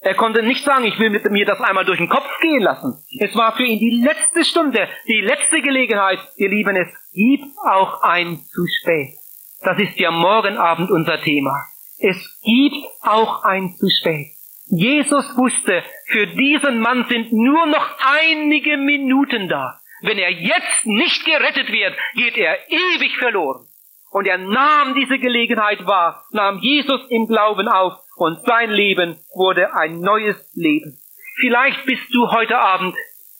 [0.00, 3.02] Er konnte nicht sagen, ich will mir das einmal durch den Kopf gehen lassen.
[3.20, 6.18] Es war für ihn die letzte Stunde, die letzte Gelegenheit.
[6.36, 9.14] Ihr Lieben, es gibt auch ein zu spät.
[9.62, 11.58] Das ist ja morgen Abend unser Thema.
[11.98, 14.26] Es gibt auch ein zu spät.
[14.66, 17.88] Jesus wusste, für diesen Mann sind nur noch
[18.20, 19.80] einige Minuten da.
[20.06, 23.66] Wenn er jetzt nicht gerettet wird, geht er ewig verloren.
[24.10, 29.74] Und er nahm diese Gelegenheit wahr, nahm Jesus im Glauben auf und sein Leben wurde
[29.74, 31.00] ein neues Leben.
[31.40, 32.94] Vielleicht bist du heute Abend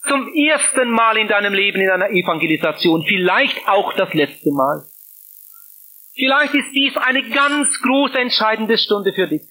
[0.07, 4.87] zum ersten Mal in deinem Leben in einer Evangelisation, vielleicht auch das letzte Mal.
[6.15, 9.43] Vielleicht ist dies eine ganz große entscheidende Stunde für dich.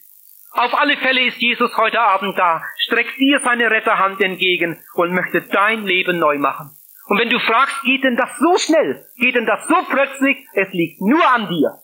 [0.51, 5.43] Auf alle Fälle ist Jesus heute Abend da, streckt dir seine Retterhand entgegen und möchte
[5.43, 6.77] dein Leben neu machen.
[7.07, 9.07] Und wenn du fragst, geht denn das so schnell?
[9.17, 10.39] Geht denn das so plötzlich?
[10.55, 11.79] Es liegt nur an dir.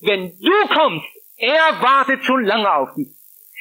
[0.00, 3.08] Wenn du kommst, er wartet schon lange auf dich.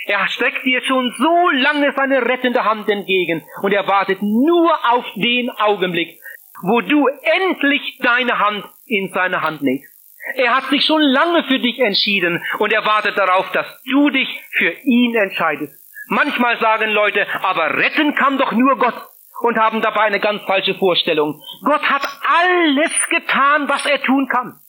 [0.08, 5.06] Er streckt dir schon so lange seine rettende Hand entgegen und er wartet nur auf
[5.16, 6.20] den Augenblick,
[6.64, 9.92] wo du endlich deine Hand in seine Hand legst.
[10.36, 14.30] Er hat sich schon lange für dich entschieden und er wartet darauf, dass du dich
[14.52, 15.74] für ihn entscheidest.
[16.08, 18.96] Manchmal sagen Leute, aber retten kann doch nur Gott
[19.42, 21.42] und haben dabei eine ganz falsche Vorstellung.
[21.64, 24.60] Gott hat alles getan, was er tun kann.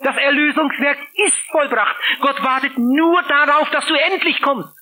[0.00, 1.96] Das Erlösungswerk ist vollbracht.
[2.20, 4.74] Gott wartet nur darauf, dass du endlich kommst.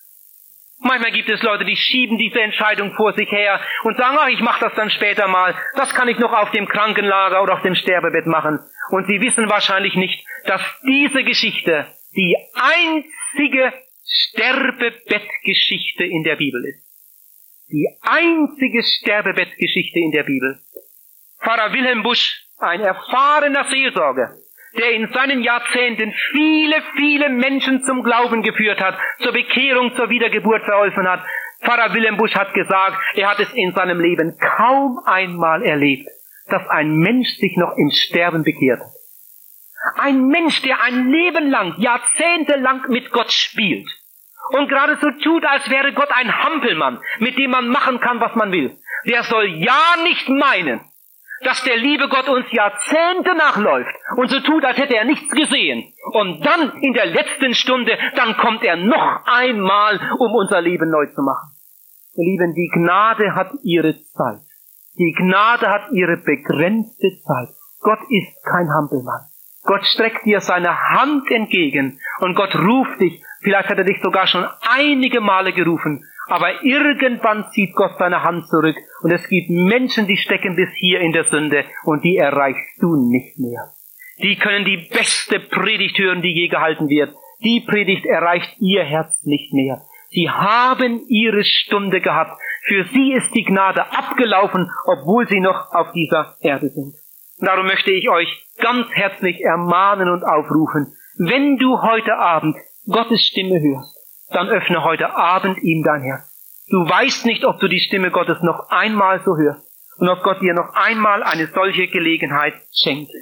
[0.85, 4.41] Manchmal gibt es Leute, die schieben diese Entscheidung vor sich her und sagen, ach, ich
[4.41, 5.55] mache das dann später mal.
[5.77, 8.59] Das kann ich noch auf dem Krankenlager oder auf dem Sterbebett machen.
[8.91, 13.73] Und sie wissen wahrscheinlich nicht, dass diese Geschichte die einzige
[14.05, 16.92] Sterbebettgeschichte in der Bibel ist.
[17.73, 20.61] Die einzige Sterbebettgeschichte in der Bibel.
[21.43, 24.37] Pfarrer Wilhelm Busch, ein erfahrener Seelsorger,
[24.77, 30.63] der in seinen Jahrzehnten viele, viele Menschen zum Glauben geführt hat, zur Bekehrung, zur Wiedergeburt
[30.65, 31.25] verholfen hat.
[31.65, 36.07] Pfarrer Wilhelm Busch hat gesagt, er hat es in seinem Leben kaum einmal erlebt,
[36.49, 38.83] dass ein Mensch sich noch im Sterben bekehrt.
[39.97, 43.89] Ein Mensch, der ein Leben lang, jahrzehntelang mit Gott spielt
[44.51, 48.35] und gerade so tut, als wäre Gott ein Hampelmann, mit dem man machen kann, was
[48.35, 48.77] man will,
[49.09, 50.81] der soll ja nicht meinen,
[51.45, 55.93] dass der liebe Gott uns Jahrzehnte nachläuft und so tut, als hätte er nichts gesehen.
[56.13, 61.07] Und dann in der letzten Stunde, dann kommt er noch einmal, um unser Leben neu
[61.07, 61.51] zu machen.
[62.15, 64.43] Ihr Lieben, die Gnade hat ihre Zeit.
[64.99, 67.49] Die Gnade hat ihre begrenzte Zeit.
[67.81, 69.27] Gott ist kein Hampelmann.
[69.65, 73.23] Gott streckt dir seine Hand entgegen und Gott ruft dich.
[73.43, 76.05] Vielleicht hat er dich sogar schon einige Male gerufen.
[76.29, 81.01] Aber irgendwann zieht Gott seine Hand zurück und es gibt Menschen, die stecken bis hier
[81.01, 83.73] in der Sünde und die erreichst du nicht mehr.
[84.23, 87.15] Die können die beste Predigt hören, die je gehalten wird.
[87.43, 89.83] Die Predigt erreicht ihr Herz nicht mehr.
[90.11, 92.41] Sie haben ihre Stunde gehabt.
[92.65, 96.95] Für sie ist die Gnade abgelaufen, obwohl sie noch auf dieser Erde sind.
[97.39, 102.57] Darum möchte ich euch ganz herzlich ermahnen und aufrufen, wenn du heute Abend
[102.89, 103.97] Gottes Stimme hörst,
[104.31, 106.29] dann öffne heute Abend ihm dein Herz.
[106.69, 109.65] Du weißt nicht, ob du die Stimme Gottes noch einmal so hörst
[109.99, 113.13] und ob Gott dir noch einmal eine solche Gelegenheit schenkt.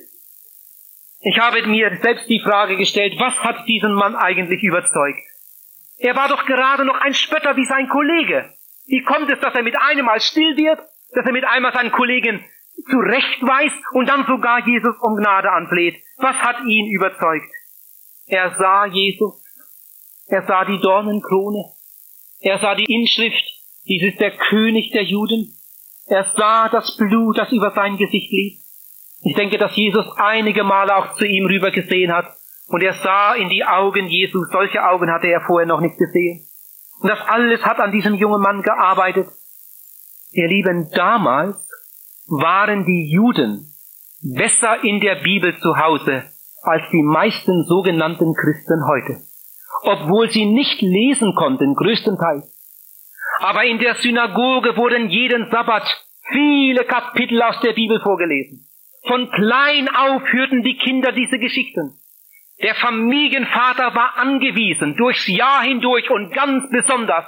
[1.20, 5.20] Ich habe mir selbst die Frage gestellt, was hat diesen Mann eigentlich überzeugt?
[5.98, 8.54] Er war doch gerade noch ein Spötter wie sein Kollege.
[8.86, 10.80] Wie kommt es, dass er mit einem Mal still wird,
[11.12, 12.42] dass er mit einmal seinen Kollegen
[12.88, 16.02] zurechtweist und dann sogar Jesus um Gnade anfleht?
[16.16, 17.50] Was hat ihn überzeugt?
[18.26, 19.39] Er sah Jesus
[20.30, 21.72] er sah die Dornenkrone.
[22.40, 23.44] Er sah die Inschrift,
[23.86, 25.58] dies ist der König der Juden.
[26.06, 28.60] Er sah das Blut, das über sein Gesicht lief.
[29.22, 32.26] Ich denke, dass Jesus einige Male auch zu ihm rüber gesehen hat.
[32.68, 34.44] Und er sah in die Augen Jesu.
[34.52, 36.46] Solche Augen hatte er vorher noch nicht gesehen.
[37.00, 39.28] Und das alles hat an diesem jungen Mann gearbeitet.
[40.30, 41.56] Ihr Lieben, damals
[42.28, 43.74] waren die Juden
[44.22, 46.30] besser in der Bibel zu Hause
[46.62, 49.29] als die meisten sogenannten Christen heute
[49.82, 52.56] obwohl sie nicht lesen konnten, größtenteils.
[53.40, 58.66] Aber in der Synagoge wurden jeden Sabbat viele Kapitel aus der Bibel vorgelesen.
[59.06, 61.98] Von klein auf hörten die Kinder diese Geschichten.
[62.62, 67.24] Der Familienvater war angewiesen, durchs Jahr hindurch und ganz besonders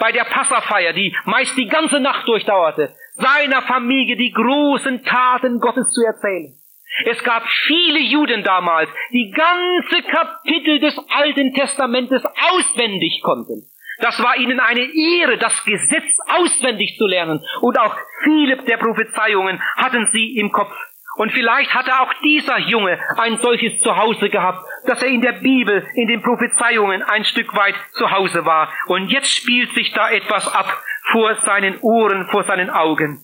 [0.00, 5.90] bei der Passafeier, die meist die ganze Nacht durchdauerte, seiner Familie die großen Taten Gottes
[5.90, 6.56] zu erzählen.
[7.04, 13.68] Es gab viele Juden damals, die ganze Kapitel des Alten Testamentes auswendig konnten.
[14.00, 17.44] Das war ihnen eine Ehre, das Gesetz auswendig zu lernen.
[17.60, 20.74] Und auch viele der Prophezeiungen hatten sie im Kopf.
[21.16, 25.86] Und vielleicht hatte auch dieser Junge ein solches Zuhause gehabt, dass er in der Bibel,
[25.94, 28.72] in den Prophezeiungen ein Stück weit zu Hause war.
[28.86, 33.22] Und jetzt spielt sich da etwas ab vor seinen Ohren, vor seinen Augen.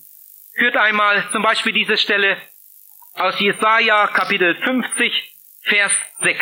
[0.54, 2.37] Hört einmal zum Beispiel diese Stelle
[3.20, 5.12] aus Jesaja Kapitel 50,
[5.62, 6.38] Vers 6.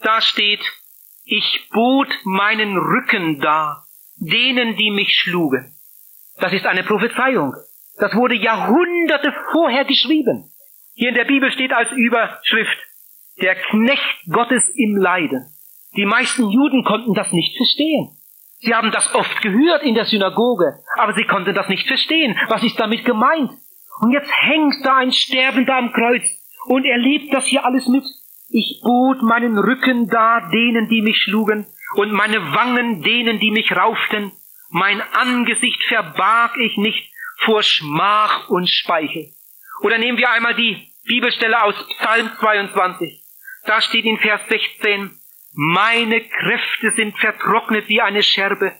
[0.00, 0.60] Da steht,
[1.24, 5.76] ich bot meinen Rücken dar, denen, die mich schlugen.
[6.38, 7.54] Das ist eine Prophezeiung.
[7.98, 10.52] Das wurde Jahrhunderte vorher geschrieben.
[10.94, 12.78] Hier in der Bibel steht als Überschrift,
[13.40, 15.46] der Knecht Gottes im Leiden.
[15.96, 18.16] Die meisten Juden konnten das nicht verstehen.
[18.60, 22.38] Sie haben das oft gehört in der Synagoge, aber sie konnten das nicht verstehen.
[22.48, 23.50] Was ist damit gemeint?
[24.02, 26.24] Und jetzt hängt da ein Sterbender am Kreuz
[26.66, 28.04] und erlebt das hier alles mit.
[28.48, 33.70] Ich bot meinen Rücken da denen, die mich schlugen, und meine Wangen denen, die mich
[33.70, 34.32] rauften.
[34.70, 37.12] Mein Angesicht verbarg ich nicht
[37.44, 39.28] vor Schmach und Speichel.
[39.82, 43.22] Oder nehmen wir einmal die Bibelstelle aus Psalm 22.
[43.66, 45.16] Da steht in Vers 16,
[45.52, 48.72] meine Kräfte sind vertrocknet wie eine Scherbe,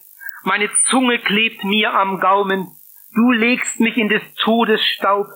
[0.42, 2.66] meine Zunge klebt mir am Gaumen,
[3.14, 5.26] du legst mich in des Todes Staub,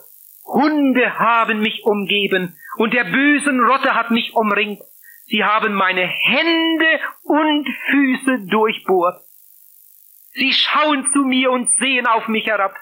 [0.45, 4.81] Hunde haben mich umgeben und der bösen Rotte hat mich umringt,
[5.27, 9.21] sie haben meine Hände und Füße durchbohrt.
[10.33, 12.75] Sie schauen zu mir und sehen auf mich herab.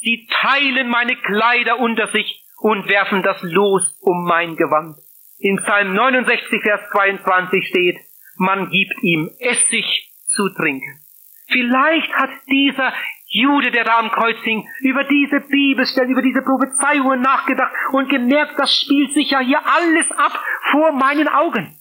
[0.00, 4.96] Sie teilen meine Kleider unter sich und werfen das Los um mein Gewand.
[5.38, 7.98] In Psalm 69, Vers 22 steht,
[8.36, 11.00] man gibt ihm Essig zu trinken.
[11.50, 12.92] Vielleicht hat dieser
[13.30, 18.58] Jude, der da am Kreuz hing, über diese Bibelstellen, über diese Prophezeiungen nachgedacht und gemerkt,
[18.58, 20.32] das spielt sich ja hier alles ab
[20.70, 21.78] vor meinen Augen.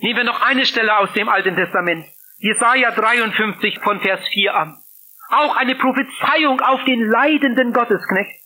[0.00, 2.06] Nehmen wir noch eine Stelle aus dem Alten Testament.
[2.38, 4.78] Jesaja 53 von Vers 4 an.
[5.30, 8.40] Auch eine Prophezeiung auf den leidenden Gottesknecht.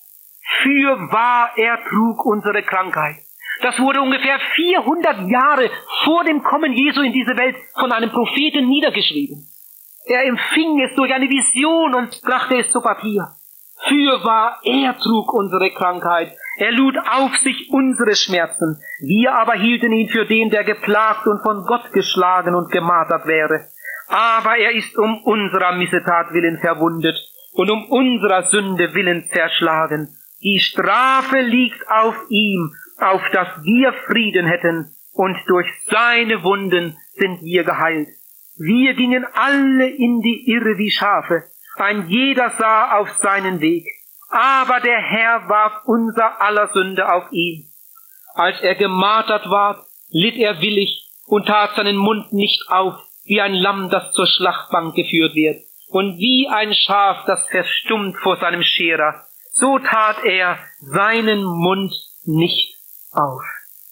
[0.62, 3.16] Für wahr er trug unsere Krankheit.
[3.61, 5.70] Das wurde ungefähr 400 Jahre
[6.05, 9.52] vor dem Kommen Jesu in diese Welt von einem Propheten niedergeschrieben.
[10.05, 13.29] Er empfing es durch eine Vision und brachte es zu Papier.
[13.88, 16.33] Fürwahr, er trug unsere Krankheit.
[16.59, 18.81] Er lud auf sich unsere Schmerzen.
[19.01, 23.69] Wir aber hielten ihn für den, der geplagt und von Gott geschlagen und gemartert wäre.
[24.09, 27.17] Aber er ist um unserer Missetat willen verwundet
[27.53, 30.17] und um unserer Sünde willen zerschlagen.
[30.43, 37.43] Die Strafe liegt auf ihm, auf dass wir Frieden hätten, und durch seine Wunden sind
[37.43, 38.09] wir geheilt.
[38.57, 41.45] Wir gingen alle in die Irre wie Schafe,
[41.77, 43.87] ein jeder sah auf seinen Weg,
[44.29, 47.71] aber der Herr warf unser aller Sünde auf ihn.
[48.35, 53.55] Als er gemartert ward, litt er willig und tat seinen Mund nicht auf, wie ein
[53.55, 59.27] Lamm, das zur Schlachtbank geführt wird, und wie ein Schaf, das verstummt vor seinem Scherer,
[59.51, 62.75] so tat er seinen Mund nicht
[63.12, 63.43] auf.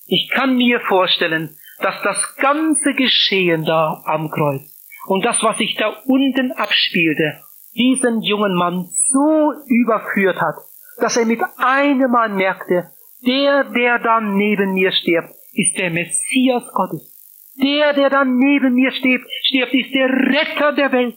[0.06, 4.62] Ich kann mir vorstellen, dass das ganze Geschehen da am Kreuz
[5.06, 7.40] und das, was sich da unten abspielte,
[7.74, 10.56] diesen jungen Mann so überführt hat,
[10.98, 12.90] dass er mit einem Mal merkte,
[13.26, 17.16] der, der da neben mir stirbt, ist der Messias Gottes.
[17.62, 21.16] Der, der da neben mir stirbt, stirbt, ist der Retter der Welt.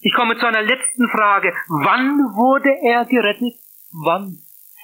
[0.00, 1.52] Ich komme zu einer letzten Frage.
[1.68, 3.54] Wann wurde er gerettet?
[4.04, 4.38] Wann?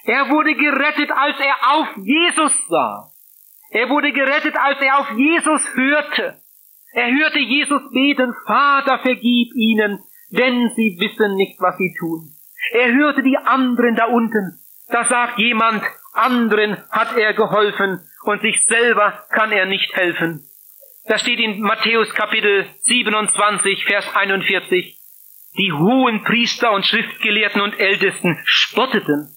[0.04, 3.10] Er wurde gerettet, als er auf Jesus sah.
[3.70, 6.40] Er wurde gerettet, als er auf Jesus hörte.
[6.92, 10.00] Er hörte Jesus beten, Vater, vergib ihnen,
[10.30, 12.34] denn sie wissen nicht, was sie tun.
[12.72, 14.58] Er hörte die anderen da unten.
[14.88, 15.82] Da sagt jemand,
[16.14, 20.48] anderen hat er geholfen und sich selber kann er nicht helfen.
[21.04, 24.98] Da steht in Matthäus Kapitel 27, Vers 41,
[25.58, 29.34] die hohen Priester und Schriftgelehrten und Ältesten spotteten.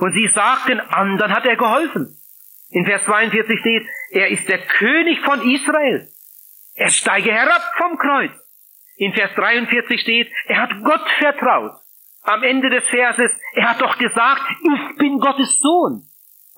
[0.00, 2.18] Und sie sagten, anderen hat er geholfen.
[2.74, 6.08] In Vers 42 steht, er ist der König von Israel.
[6.74, 8.32] Er steige herab vom Kreuz.
[8.96, 11.70] In Vers 43 steht, er hat Gott vertraut.
[12.22, 16.02] Am Ende des Verses, er hat doch gesagt, ich bin Gottes Sohn.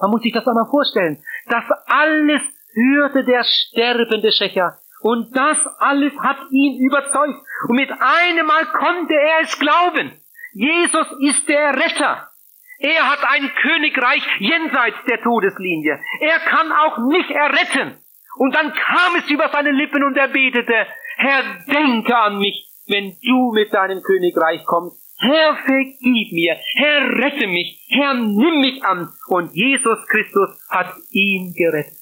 [0.00, 1.22] Man muss sich das einmal vorstellen.
[1.48, 2.40] Das alles
[2.72, 4.78] hörte der sterbende Schächer.
[5.02, 7.44] Und das alles hat ihn überzeugt.
[7.68, 10.18] Und mit einem Mal konnte er es glauben.
[10.54, 12.30] Jesus ist der Retter.
[12.78, 16.00] Er hat ein Königreich jenseits der Todeslinie.
[16.20, 17.98] Er kann auch mich erretten.
[18.36, 23.16] Und dann kam es über seine Lippen und er betete, Herr, denke an mich, wenn
[23.22, 25.02] du mit deinem Königreich kommst.
[25.18, 29.08] Herr, vergib mir, Herr, rette mich, Herr, nimm mich an.
[29.28, 31.98] Und Jesus Christus hat ihn gerettet.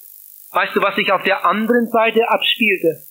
[0.51, 3.03] Weißt du, was sich auf der anderen Seite abspielte?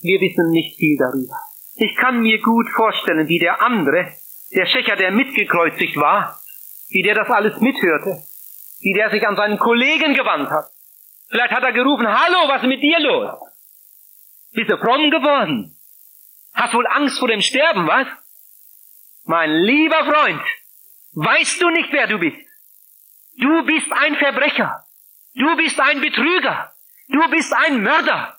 [0.00, 1.36] Wir wissen nicht viel darüber.
[1.76, 4.12] Ich kann mir gut vorstellen, wie der andere,
[4.54, 6.40] der Schächer, der mitgekreuzigt war,
[6.94, 8.22] wie der das alles mithörte,
[8.80, 10.70] wie der sich an seinen Kollegen gewandt hat.
[11.28, 13.40] Vielleicht hat er gerufen, hallo, was ist mit dir los?
[14.52, 15.76] Bist du fromm geworden?
[16.54, 18.06] Hast wohl Angst vor dem Sterben, was?
[19.24, 20.42] Mein lieber Freund,
[21.14, 22.38] weißt du nicht, wer du bist?
[23.38, 24.84] Du bist ein Verbrecher.
[25.34, 26.72] Du bist ein Betrüger.
[27.08, 28.38] Du bist ein Mörder.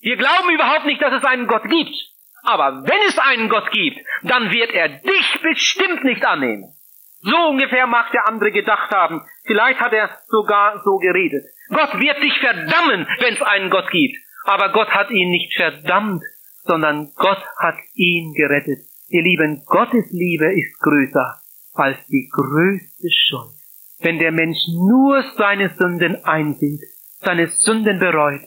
[0.00, 1.94] Wir glauben überhaupt nicht, dass es einen Gott gibt.
[2.42, 6.75] Aber wenn es einen Gott gibt, dann wird er dich bestimmt nicht annehmen.
[7.20, 9.22] So ungefähr mag der andere gedacht haben.
[9.46, 11.44] Vielleicht hat er sogar so geredet.
[11.70, 14.16] Gott wird dich verdammen, wenn es einen Gott gibt.
[14.44, 16.22] Aber Gott hat ihn nicht verdammt,
[16.64, 18.86] sondern Gott hat ihn gerettet.
[19.08, 21.40] Ihr Lieben, Gottes Liebe ist größer
[21.74, 23.54] als die größte Schuld.
[24.00, 24.58] Wenn der Mensch
[24.88, 26.80] nur seine Sünden einsieht,
[27.20, 28.42] seine Sünden bereut,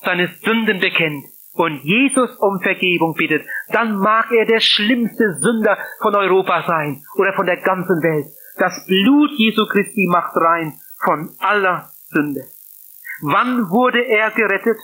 [0.00, 1.24] seine Sünden bekennt
[1.54, 7.32] und Jesus um Vergebung bittet, dann mag er der schlimmste Sünder von Europa sein oder
[7.34, 8.26] von der ganzen Welt.
[8.58, 10.74] Das Blut Jesu Christi macht rein
[11.04, 12.42] von aller Sünde.
[13.22, 14.78] Wann wurde er gerettet?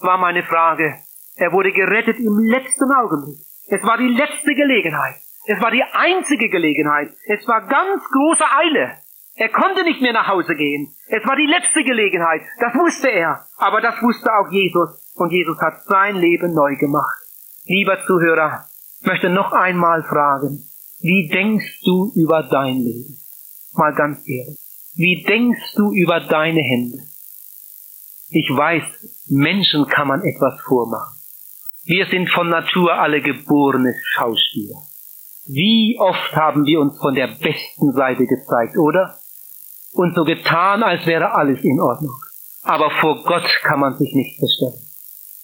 [0.00, 0.94] War meine Frage.
[1.36, 3.38] Er wurde gerettet im letzten Augenblick.
[3.68, 5.16] Es war die letzte Gelegenheit.
[5.46, 7.12] Es war die einzige Gelegenheit.
[7.26, 8.98] Es war ganz große Eile.
[9.34, 10.94] Er konnte nicht mehr nach Hause gehen.
[11.08, 12.42] Es war die letzte Gelegenheit.
[12.58, 13.46] Das wusste er.
[13.58, 15.05] Aber das wusste auch Jesus.
[15.16, 17.18] Und Jesus hat sein Leben neu gemacht.
[17.64, 18.66] Lieber Zuhörer,
[19.00, 20.68] möchte noch einmal fragen,
[21.00, 23.18] wie denkst du über dein Leben?
[23.72, 24.58] Mal ganz ehrlich.
[24.94, 26.98] Wie denkst du über deine Hände?
[28.28, 28.82] Ich weiß,
[29.28, 31.18] Menschen kann man etwas vormachen.
[31.84, 34.80] Wir sind von Natur alle geborene Schauspieler.
[35.46, 39.18] Wie oft haben wir uns von der besten Seite gezeigt, oder?
[39.92, 42.14] Und so getan, als wäre alles in Ordnung.
[42.62, 44.85] Aber vor Gott kann man sich nicht verstellen.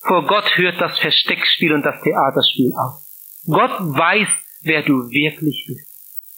[0.06, 3.02] Vor Gott hört das Versteckspiel und das Theaterspiel auf.
[3.46, 4.28] Gott weiß,
[4.62, 5.88] wer du wirklich bist.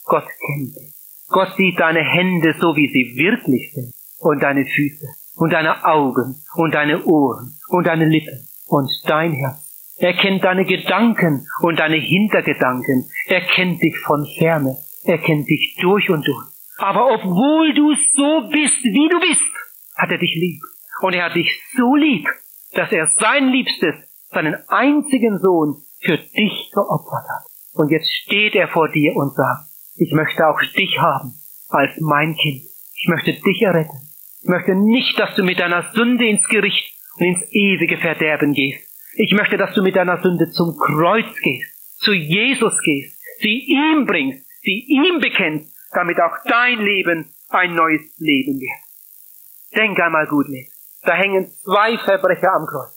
[0.05, 0.95] Gott kennt dich.
[1.29, 3.93] Gott sieht deine Hände so, wie sie wirklich sind.
[4.19, 5.07] Und deine Füße.
[5.37, 6.43] Und deine Augen.
[6.55, 7.59] Und deine Ohren.
[7.69, 8.47] Und deine Lippen.
[8.67, 9.65] Und dein Herz.
[9.97, 13.09] Er kennt deine Gedanken und deine Hintergedanken.
[13.27, 14.77] Er kennt dich von ferne.
[15.05, 16.47] Er kennt dich durch und durch.
[16.79, 19.53] Aber obwohl du so bist, wie du bist,
[19.97, 20.61] hat er dich lieb.
[21.01, 22.27] Und er hat dich so lieb,
[22.75, 23.95] dass er sein Liebstes,
[24.31, 27.47] seinen einzigen Sohn, für dich geopfert hat.
[27.72, 31.35] Und jetzt steht er vor dir und sagt, ich möchte auch dich haben
[31.68, 32.62] als mein Kind.
[32.95, 34.11] Ich möchte dich erretten.
[34.43, 38.87] Ich möchte nicht, dass du mit deiner Sünde ins Gericht und ins ewige Verderben gehst.
[39.16, 44.07] Ich möchte, dass du mit deiner Sünde zum Kreuz gehst, zu Jesus gehst, sie ihm
[44.07, 49.77] bringst, sie ihm bekennst, damit auch dein Leben ein neues Leben wird.
[49.77, 50.74] Denk einmal gut mit.
[51.05, 52.95] Da hängen zwei Verbrecher am Kreuz.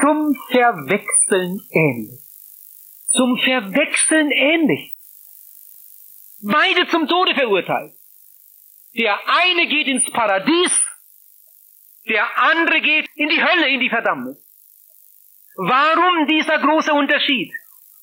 [0.00, 2.20] Zum Verwechseln ähnlich.
[3.10, 4.96] Zum Verwechseln ähnlich.
[6.40, 7.94] Beide zum Tode verurteilt.
[8.98, 10.86] Der eine geht ins Paradies,
[12.08, 14.36] der andere geht in die Hölle, in die Verdammnis.
[15.56, 17.52] Warum dieser große Unterschied?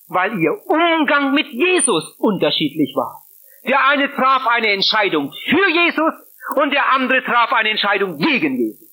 [0.08, 3.24] Weil ihr Umgang mit Jesus unterschiedlich war.
[3.68, 6.14] Der eine traf eine Entscheidung für Jesus
[6.56, 8.89] und der andere traf eine Entscheidung gegen Jesus.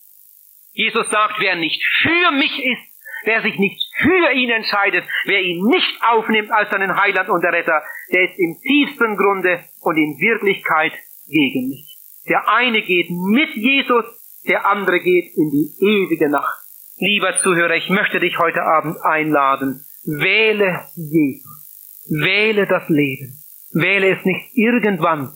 [0.77, 5.65] Jesus sagt, wer nicht für mich ist, wer sich nicht für ihn entscheidet, wer ihn
[5.65, 10.93] nicht aufnimmt als seinen Heiland und Retter, der ist im tiefsten Grunde und in Wirklichkeit
[11.27, 11.97] gegen mich.
[12.29, 14.05] Der eine geht mit Jesus,
[14.47, 16.59] der andere geht in die ewige Nacht.
[16.99, 19.83] Lieber Zuhörer, ich möchte dich heute Abend einladen.
[20.05, 22.05] Wähle Jesus.
[22.09, 23.43] Wähle das Leben.
[23.73, 25.33] Wähle es nicht irgendwann.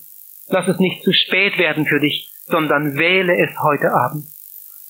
[0.48, 4.26] Lass es nicht zu spät werden für dich, sondern wähle es heute Abend.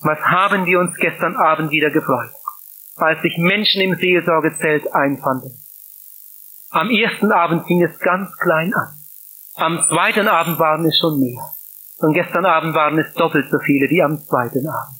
[0.01, 2.31] Was haben wir uns gestern Abend wieder gefreut,
[2.95, 5.63] als sich Menschen im Seelsorgezelt einfanden.
[6.69, 8.97] Am ersten Abend fing es ganz klein an.
[9.55, 11.43] Am zweiten Abend waren es schon mehr.
[11.97, 14.97] Und gestern Abend waren es doppelt so viele wie am zweiten Abend.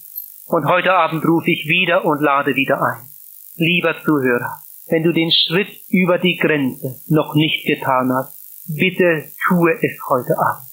[0.48, 3.08] Und heute Abend rufe ich wieder und lade wieder ein.
[3.56, 8.38] Lieber Zuhörer, wenn du den Schritt über die Grenze noch nicht getan hast,
[8.68, 10.71] bitte tue es heute Abend.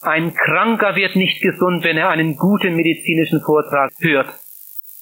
[0.00, 4.28] Ein Kranker wird nicht gesund, wenn er einen guten medizinischen Vortrag hört,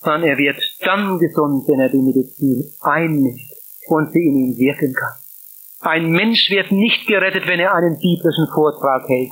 [0.00, 3.40] sondern er wird dann gesund, wenn er die Medizin einnimmt
[3.88, 5.18] und sie in ihm wirken kann.
[5.80, 9.30] Ein Mensch wird nicht gerettet, wenn er einen biblischen Vortrag hält,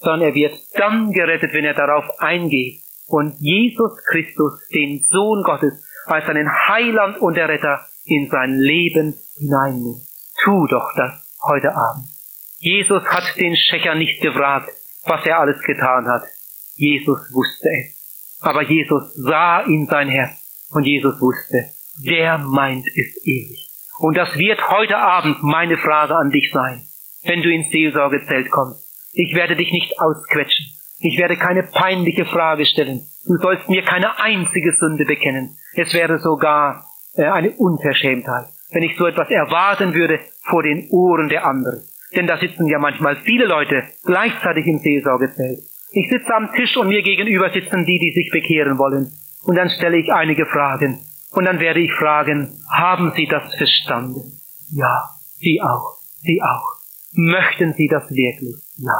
[0.00, 5.82] sondern er wird dann gerettet, wenn er darauf eingeht und Jesus Christus, den Sohn Gottes,
[6.06, 10.02] als seinen Heiland und Erretter in sein Leben hineinnimmt.
[10.42, 12.08] Tu doch das heute Abend.
[12.58, 14.70] Jesus hat den Schächer nicht gefragt,
[15.06, 16.22] was er alles getan hat.
[16.76, 18.38] Jesus wusste es.
[18.40, 21.70] Aber Jesus sah in sein Herz und Jesus wusste,
[22.04, 23.70] der meint es ewig.
[23.98, 26.82] Und das wird heute Abend meine Frage an dich sein,
[27.22, 28.84] wenn du ins Seelsorgezelt kommst.
[29.12, 30.66] Ich werde dich nicht ausquetschen.
[30.98, 33.06] Ich werde keine peinliche Frage stellen.
[33.26, 35.56] Du sollst mir keine einzige Sünde bekennen.
[35.74, 41.28] Es wäre sogar äh, eine Unverschämtheit, wenn ich so etwas erwarten würde vor den Ohren
[41.28, 41.82] der anderen.
[42.16, 45.60] Denn da sitzen ja manchmal viele Leute gleichzeitig im Seelsorgezelt.
[45.92, 49.12] Ich sitze am Tisch und mir gegenüber sitzen die, die sich bekehren wollen.
[49.42, 51.00] Und dann stelle ich einige Fragen.
[51.30, 54.40] Und dann werde ich fragen, haben Sie das verstanden?
[54.70, 55.08] Ja,
[55.38, 56.64] Sie auch, Sie auch.
[57.12, 58.56] Möchten Sie das wirklich?
[58.76, 58.98] Ja.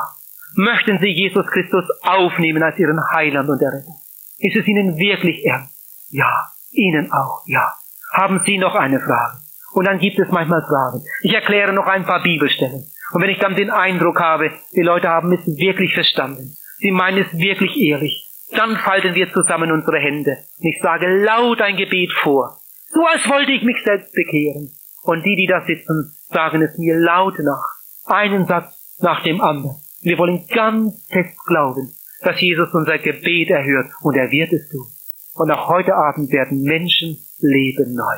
[0.56, 3.94] Möchten Sie Jesus Christus aufnehmen als Ihren Heiland und Erretter?
[4.38, 5.74] Ist es Ihnen wirklich ernst?
[6.10, 6.46] Ja.
[6.70, 7.42] Ihnen auch?
[7.46, 7.72] Ja.
[8.12, 9.38] Haben Sie noch eine Frage?
[9.72, 11.02] Und dann gibt es manchmal Fragen.
[11.22, 12.84] Ich erkläre noch ein paar Bibelstellen.
[13.14, 17.18] Und wenn ich dann den Eindruck habe, die Leute haben es wirklich verstanden, sie meinen
[17.18, 22.12] es wirklich ehrlich, dann falten wir zusammen unsere Hände und ich sage laut ein Gebet
[22.12, 22.58] vor,
[22.90, 24.74] so als wollte ich mich selbst bekehren.
[25.04, 27.64] Und die, die da sitzen, sagen es mir laut nach,
[28.06, 29.76] einen Satz nach dem anderen.
[30.02, 34.88] Wir wollen ganz fest glauben, dass Jesus unser Gebet erhört und er wird es tun.
[35.34, 38.16] Und auch heute Abend werden Menschen leben neu.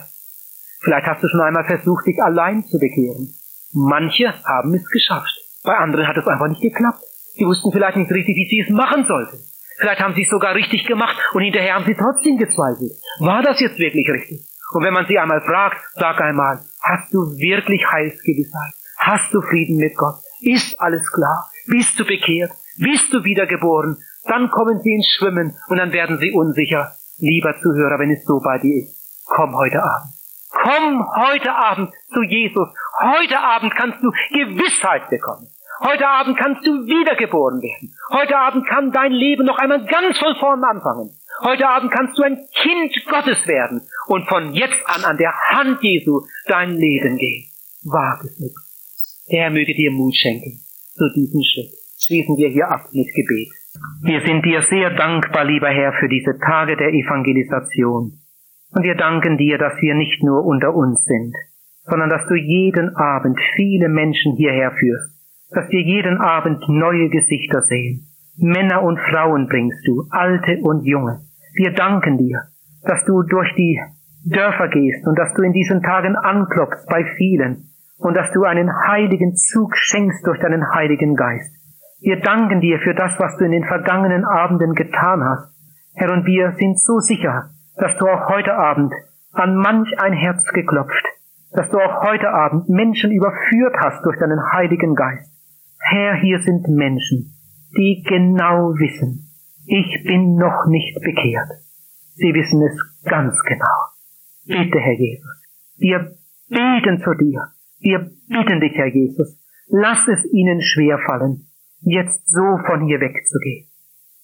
[0.80, 3.34] Vielleicht hast du schon einmal versucht, dich allein zu bekehren.
[3.78, 5.36] Manche haben es geschafft.
[5.62, 7.04] Bei anderen hat es einfach nicht geklappt.
[7.34, 9.36] Sie wussten vielleicht nicht richtig, wie sie es machen sollten.
[9.78, 12.92] Vielleicht haben sie es sogar richtig gemacht und hinterher haben sie trotzdem gezweifelt.
[13.20, 14.48] War das jetzt wirklich richtig?
[14.72, 18.72] Und wenn man sie einmal fragt, sag einmal, hast du wirklich Heilsgewissheit?
[18.96, 20.16] Hast du Frieden mit Gott?
[20.40, 21.50] Ist alles klar?
[21.66, 22.52] Bist du bekehrt?
[22.78, 23.98] Bist du wiedergeboren?
[24.24, 26.96] Dann kommen sie ins Schwimmen und dann werden sie unsicher.
[27.18, 28.96] Lieber Zuhörer, wenn es so bei dir ist,
[29.26, 30.15] komm heute Abend.
[30.50, 32.68] Komm heute Abend zu Jesus.
[33.00, 35.48] Heute Abend kannst du Gewissheit bekommen.
[35.80, 37.94] Heute Abend kannst du wiedergeboren werden.
[38.10, 41.10] Heute Abend kann dein Leben noch einmal ganz von vorn anfangen.
[41.42, 45.82] Heute Abend kannst du ein Kind Gottes werden und von jetzt an an der Hand
[45.82, 47.50] Jesu dein Leben gehen.
[47.84, 48.52] Wag es mit.
[49.30, 51.72] Der möge dir Mut schenken zu diesem Schritt.
[52.00, 53.52] Schließen wir hier ab mit Gebet.
[54.02, 58.18] Wir sind dir sehr dankbar, lieber Herr, für diese Tage der Evangelisation.
[58.76, 61.34] Und wir danken dir, dass wir nicht nur unter uns sind,
[61.84, 65.16] sondern dass du jeden Abend viele Menschen hierher führst,
[65.48, 68.06] dass wir jeden Abend neue Gesichter sehen.
[68.36, 71.20] Männer und Frauen bringst du, alte und junge.
[71.54, 72.42] Wir danken dir,
[72.82, 73.80] dass du durch die
[74.26, 78.70] Dörfer gehst und dass du in diesen Tagen anklopfst bei vielen und dass du einen
[78.88, 81.50] heiligen Zug schenkst durch deinen heiligen Geist.
[82.02, 85.50] Wir danken dir für das, was du in den vergangenen Abenden getan hast.
[85.94, 88.92] Herr, und wir sind so sicher, dass du auch heute Abend
[89.32, 91.04] an manch ein Herz geklopft,
[91.52, 95.30] dass du auch heute Abend Menschen überführt hast durch deinen Heiligen Geist.
[95.78, 97.34] Herr, hier sind Menschen,
[97.76, 99.26] die genau wissen,
[99.66, 101.50] ich bin noch nicht bekehrt.
[102.14, 103.76] Sie wissen es ganz genau.
[104.46, 105.42] Bitte, Herr Jesus,
[105.76, 106.16] wir
[106.48, 107.48] beten zu dir.
[107.80, 111.46] Wir bitten dich, Herr Jesus, lass es ihnen schwer fallen,
[111.80, 113.68] jetzt so von hier wegzugehen.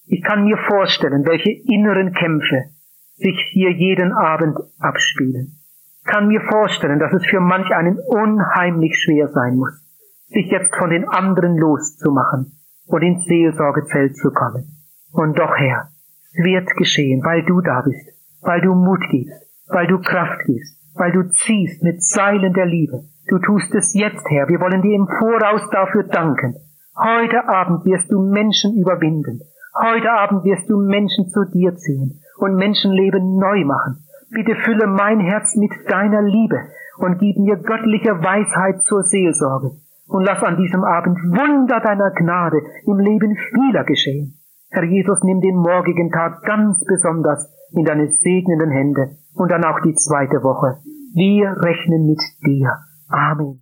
[0.06, 2.70] Ich kann mir vorstellen, welche inneren Kämpfe
[3.14, 5.58] sich hier jeden Abend abspielen.
[6.04, 9.84] Kann mir vorstellen, dass es für manch einen unheimlich schwer sein muss,
[10.28, 14.82] sich jetzt von den anderen loszumachen und ins Seelsorgezelt zu kommen.
[15.12, 15.90] Und doch, Herr,
[16.32, 18.08] es wird geschehen, weil du da bist,
[18.40, 23.04] weil du Mut gibst, weil du Kraft gibst, weil du ziehst mit Seilen der Liebe.
[23.28, 24.48] Du tust es jetzt, Herr.
[24.48, 26.56] Wir wollen dir im Voraus dafür danken.
[26.98, 29.40] Heute Abend wirst du Menschen überwinden.
[29.80, 34.04] Heute Abend wirst du Menschen zu dir ziehen und Menschenleben neu machen.
[34.30, 36.58] Bitte fülle mein Herz mit deiner Liebe
[36.98, 39.72] und gib mir göttliche Weisheit zur Seelsorge.
[40.08, 44.38] Und lass an diesem Abend Wunder deiner Gnade im Leben vieler geschehen.
[44.70, 49.80] Herr Jesus, nimm den morgigen Tag ganz besonders in deine segnenden Hände und dann auch
[49.80, 50.78] die zweite Woche.
[51.14, 52.78] Wir rechnen mit dir.
[53.08, 53.61] Amen.